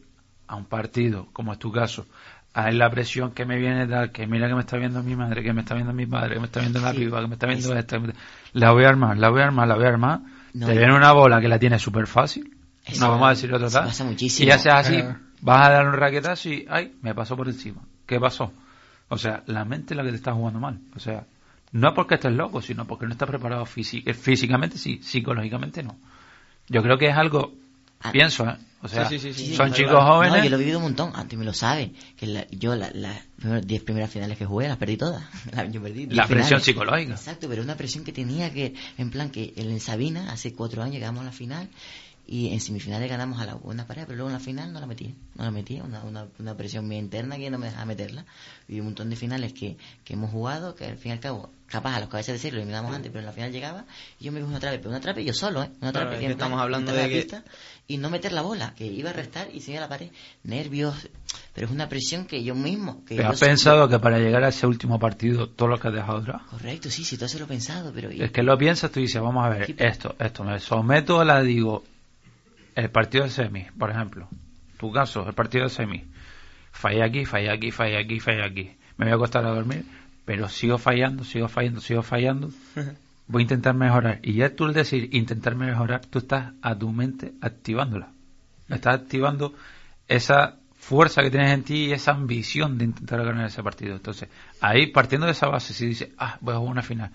[0.51, 2.05] a un partido, como es tu caso,
[2.53, 5.41] a la presión que me viene dar, que mira que me está viendo mi madre,
[5.41, 6.97] que me está viendo mi padre, que me está viendo la Sí.
[6.97, 7.99] piba, que me está viendo Es- esta,
[8.53, 10.19] la voy a armar, la voy a armar, la voy a armar.
[10.53, 12.53] No, te viene una bola que la tiene súper fácil,
[12.99, 14.45] no vamos a decir eso tal, pasa muchísimo.
[14.45, 15.01] y ya sea así,
[15.41, 17.81] vas a dar un raquetazo y, ay, me pasó por encima.
[18.05, 18.51] ¿Qué pasó?
[19.07, 20.77] O sea, la mente es la que te está jugando mal.
[20.95, 21.23] O sea,
[21.71, 25.95] no porque estés loco, sino porque no estás preparado eh, físicamente, sí, psicológicamente no.
[26.67, 27.53] Yo creo que es algo,
[28.01, 28.11] Ah.
[28.11, 28.55] pienso, ¿eh?
[28.83, 30.37] O sea, Sí, sí, sí, son chicos jóvenes.
[30.39, 31.91] No, yo lo he vivido un montón, antes me lo sabe.
[32.17, 35.23] Que la- yo las la, primeras 10 primeras finales que jugué las perdí todas.
[35.53, 36.65] La- yo perdí 10 La presión finales.
[36.65, 37.11] psicológica.
[37.13, 40.95] Exacto, pero una presión que tenía que, en plan que en Sabina, hace cuatro años
[40.95, 41.69] llegamos a la final
[42.27, 44.85] y en semifinales ganamos a la buena pareja, pero luego en la final no la
[44.85, 45.15] metí.
[45.35, 48.25] No la metí, una, una, una presión muy interna que no me dejaba meterla.
[48.69, 51.49] Y un montón de finales que, que hemos jugado, que al fin y al cabo,
[51.67, 53.85] capaz a los cabezas de serie lo eliminamos antes, pero en la final llegaba
[54.19, 55.69] y yo me cogí una trape, pero una trape yo solo, ¿eh?
[55.81, 57.43] Una Claro, trape es que plan, estamos hablando de la que- pista
[57.87, 60.09] y no meter la bola, que iba a restar y se iba a la pared.
[60.43, 61.09] Nervios,
[61.53, 63.03] pero es una presión que yo mismo.
[63.05, 65.79] Que ¿Te yo has soy- pensado que para llegar a ese último partido, todo lo
[65.79, 66.41] que has dejado atrás?
[66.49, 68.09] Correcto, sí, sí, todo eso lo he pensado, pero...
[68.09, 71.19] Es que lo piensas, tú dices, vamos a ver, Sí, pero- esto, esto, me someto
[71.19, 71.83] a la, digo,
[72.75, 74.27] el partido de semi, por ejemplo,
[74.77, 76.05] tu caso, el partido de semi,
[76.71, 79.85] fallé aquí, fallé aquí, fallé aquí, fallé aquí, me voy a acostar a dormir,
[80.25, 82.49] pero sigo fallando, sigo fallando, sigo fallando,
[83.27, 86.89] voy a intentar mejorar, y ya tú al decir intentar mejorar, tú estás a tu
[86.91, 88.09] mente activándola,
[88.69, 89.53] estás activando
[90.07, 93.95] esa fuerza que tienes en ti y esa ambición de intentar ganar ese partido.
[93.95, 94.27] Entonces,
[94.59, 97.11] ahí partiendo de esa base, si dices, ah, voy a jugar una final,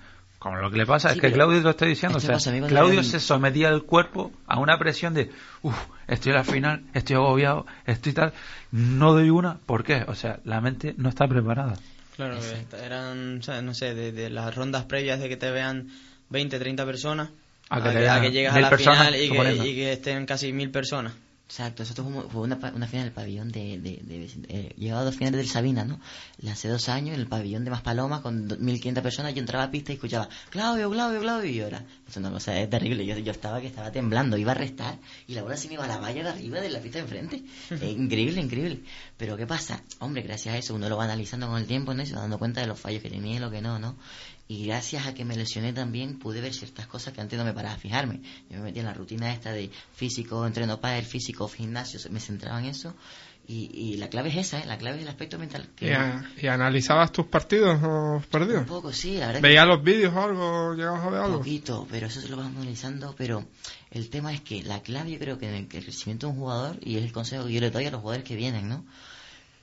[0.46, 2.50] como lo que le pasa Sí, es que Claudio lo está diciendo, o sea, pasa
[2.54, 5.30] a Claudio se sometía al cuerpo a una presión de,
[5.62, 5.76] uff,
[6.06, 8.32] estoy en la final, estoy agobiado, estoy tal,
[8.70, 10.04] no doy una, ¿por qué?
[10.06, 11.74] O sea, la mente no está preparada.
[12.16, 15.50] Claro, esta- eran, o sea, no sé, de, de las rondas previas de que te
[15.50, 15.88] vean
[16.30, 17.28] 20, 30 personas,
[17.68, 19.28] A a, que te que, vean a que llegas a la personas, final y que,
[19.28, 19.64] suponiendo.
[19.66, 21.12] y que estén casi mil personas.
[21.48, 23.78] Exacto, nosotros fuimos- fue una, una final del pabellón de...
[23.78, 26.00] de, de, eh, llegaba a dos finales del Sabina, ¿no?
[26.38, 29.64] La hace dos años, en el pabellón de Maspalomas, con do- 1.500 personas, yo entraba
[29.64, 31.84] a pista y escuchaba, Claudio, Claudio, Claudio, y era...
[32.08, 35.34] Es una cosa es terrible, yo, yo estaba que estaba temblando, iba a restar, y
[35.34, 37.44] la bola se me iba a la valla de arriba de la pista de enfrente.
[37.80, 38.82] Eh, increíble, increíble.
[39.16, 39.82] Pero ¿qué pasa?
[40.00, 42.02] Hombre, gracias a eso uno lo va analizando con el tiempo, ¿no?
[42.02, 43.96] Y se va dando cuenta de los fallos que tenía y lo que no, ¿no?
[44.48, 47.52] Y gracias a que me lesioné también pude ver ciertas cosas que antes no me
[47.52, 48.20] paraba a fijarme.
[48.48, 52.20] Yo me metía en la rutina esta de físico, entreno para el físico, gimnasio, me
[52.20, 52.94] centraba en eso
[53.48, 54.66] Y, y la clave es esa, ¿eh?
[54.66, 55.68] la clave es el aspecto mental.
[55.76, 58.62] Que ¿Y, no- a- y analizabas tus partidos o perdidos?
[58.62, 59.42] Un poco, sí, la verdad.
[59.42, 60.74] ¿Veías que los vídeos o algo?
[60.74, 61.38] ¿Llegabas a ver Un algo?
[61.38, 63.14] poquito, pero eso se lo vamos analizando.
[63.16, 63.44] Pero
[63.90, 66.78] el tema es que la clave, yo creo que en el crecimiento de un jugador,
[66.82, 68.84] y es el consejo que yo le doy a los jugadores que vienen, ¿no?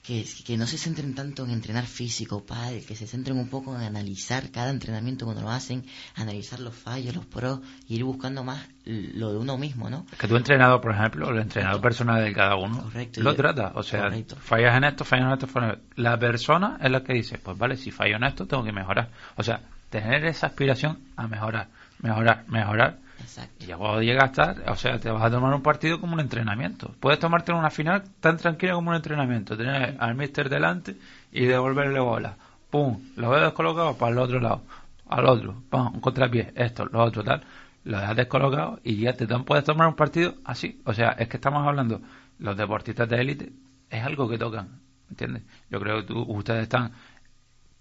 [0.06, 3.74] Que, que no se centren tanto en entrenar físico, padre, que se centren un poco
[3.74, 5.86] en analizar cada entrenamiento cuando lo hacen,
[6.16, 10.06] analizar los fallos, los pros, y ir buscando más lo de uno mismo, ¿no?
[10.12, 13.38] Es que tu entrenador, por ejemplo, el entrenador personal de cada uno, Correcto, lo yo-
[13.38, 13.72] trata.
[13.76, 14.36] O sea, correcto.
[14.41, 15.93] fallas en esto, fallas en esto, fallas en esto.
[16.01, 19.10] La persona es la que dice, pues vale, si fallo en esto, tengo que mejorar.
[19.38, 22.99] O sea, tener esa aspiración a mejorar, mejorar, mejorar.
[23.24, 23.64] Exacto.
[23.64, 26.14] Y ya cuando llegas a estar, o sea, te vas a tomar un partido como
[26.14, 26.94] un entrenamiento.
[27.00, 29.56] Puedes tomarte una final tan tranquila como un entrenamiento.
[29.56, 30.98] Tener al mister delante
[31.32, 32.36] y devolverle bola.
[32.70, 34.64] Pum, lo veo descolocado para el otro lado.
[35.08, 37.44] Al otro, pum, un contrapié, esto, lo otro, tal.
[37.84, 40.82] Lo dejas descolocado y ya te to- puedes tomar un partido así.
[40.86, 42.02] O sea, es que estamos hablando,
[42.40, 43.54] los deportistas de élite
[43.90, 45.44] es algo que tocan, ¿entiendes?
[45.70, 46.92] Yo creo que tú- ustedes están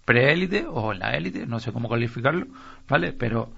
[0.05, 2.47] preélite o en la élite, no sé cómo calificarlo,
[2.89, 3.13] ¿vale?
[3.13, 3.51] Pero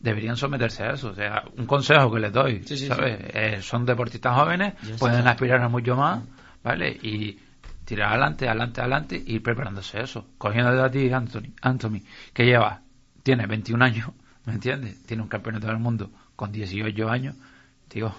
[0.00, 1.10] deberían someterse a eso.
[1.10, 3.18] O sea, un consejo que les doy, Sí, sí, ¿sabes?
[3.20, 6.22] Eh, son deportistas jóvenes, Yo pueden aspirar a mucho más,
[6.62, 6.90] ¿vale?
[6.90, 7.38] Y
[7.84, 10.26] tirar adelante, adelante, adelante, y ir preparándose eso.
[10.38, 12.00] Cogiendo de a ti, Anthony, Anthony,
[12.32, 12.82] que lleva,
[13.22, 14.10] tiene 21 años,
[14.44, 15.02] ¿me entiendes?
[15.04, 17.34] Tiene un campeonato del mundo con 18 años,
[17.88, 18.14] digo,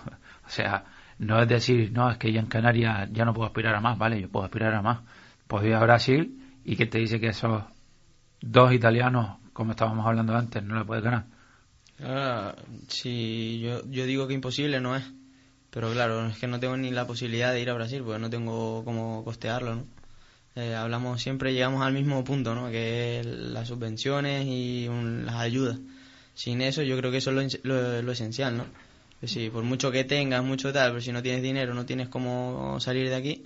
[0.46, 0.84] o sea,
[1.20, 3.98] no es decir, no, es que ya en Canarias ya no puedo aspirar a más,
[3.98, 4.22] ¿vale?
[4.22, 5.00] Yo puedo aspirar a más.
[5.48, 7.64] Puedo ir a Brasil y que te dice que esos
[8.40, 11.26] dos italianos, como estábamos hablando antes, no le puedes ganar.
[12.04, 12.56] Ahora,
[12.88, 15.04] si yo, yo digo que imposible no es,
[15.70, 18.30] pero claro, es que no tengo ni la posibilidad de ir a Brasil porque no
[18.30, 19.86] tengo cómo costearlo, ¿no?
[20.56, 22.70] Eh, hablamos siempre, llegamos al mismo punto, ¿no?
[22.72, 25.78] Que es las subvenciones y un- las ayudas.
[26.34, 28.64] Sin eso yo creo que eso es lo, lo- lo esencial, ¿no?
[29.22, 32.08] Es decir, por mucho que tengas, mucho tal, pero si no tienes dinero, no tienes
[32.10, 33.44] cómo salir de aquí.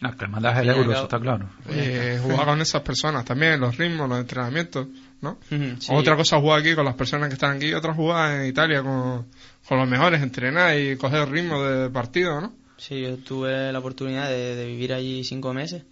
[0.00, 1.48] No, que el mandaje el y euro, eso está claro.
[1.68, 4.86] Eh, jugar con esas personas también, los ritmos, los entrenamientos,
[5.20, 5.38] ¿no?
[5.48, 5.90] Sí.
[5.90, 8.46] Otra cosa es jugar aquí con las personas que están aquí, y otra jugar en
[8.48, 9.26] Italia con,
[9.66, 12.52] con los mejores, entrenar y coger ritmo de partido, ¿no?
[12.76, 15.82] Sí, yo tuve la oportunidad de, de vivir allí cinco meses,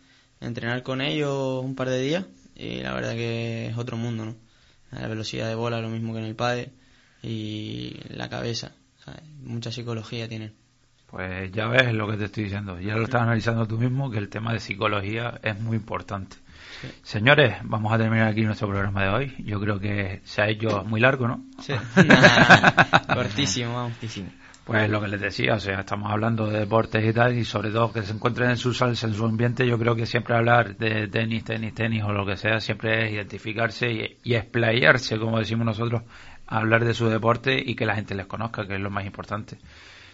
[0.41, 4.37] entrenar con ellos un par de días y la verdad que es otro mundo, ¿no?
[4.93, 6.71] La velocidad de bola, lo mismo que en el padre
[7.23, 8.73] y la cabeza,
[9.05, 9.23] ¿sabes?
[9.43, 10.55] mucha psicología tienen.
[11.07, 12.81] Pues ya ves lo que te estoy diciendo.
[12.81, 16.37] Ya lo estás analizando tú mismo, que el tema de psicología es muy importante.
[17.03, 19.35] Señores, vamos a terminar aquí nuestro programa de hoy.
[19.39, 21.45] Yo creo que se ha hecho muy largo, ¿no?
[21.61, 21.75] Sí.
[23.15, 23.93] Cortísimo, vamos.
[24.65, 27.71] Pues lo que les decía, o sea, estamos hablando de deportes y tal, y sobre
[27.71, 30.77] todo que se encuentren en su salsa, en su ambiente, yo creo que siempre hablar
[30.77, 35.39] de tenis, tenis, tenis o lo que sea, siempre es identificarse y, y explayarse, como
[35.39, 36.03] decimos nosotros,
[36.49, 39.59] hablar de su deporte y que la gente les conozca, que es lo más importante.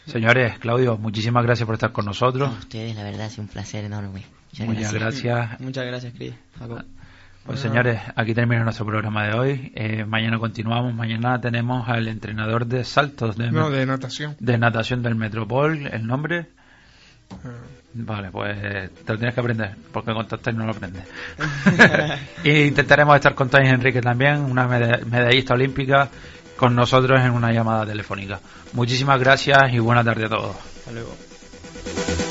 [0.07, 2.49] Señores, Claudio, muchísimas gracias por estar con nosotros.
[2.49, 4.25] A ustedes, la verdad, sido un placer enorme.
[4.53, 5.61] Muchas, Muchas gracias.
[5.61, 6.35] Muchas gracias, Cris.
[7.47, 9.73] Pues señores, aquí termina nuestro programa de hoy.
[9.75, 10.95] Eh, mañana continuamos.
[10.95, 14.37] Mañana tenemos al entrenador de saltos de, No, de natación.
[14.39, 15.87] de natación del Metropol.
[15.87, 16.39] ¿El nombre?
[17.31, 17.37] Eh,
[17.95, 18.57] Vale, pues
[19.05, 21.05] te lo tienes que aprender, porque con Tais no lo aprendes.
[22.45, 26.09] y intentaremos estar con Tais Enrique también, una meda- medallista olímpica,
[26.63, 28.39] con nosotros en una llamada telefónica.
[28.73, 30.55] Muchísimas gracias y buena tarde a todos.
[30.55, 32.22] Hasta luego.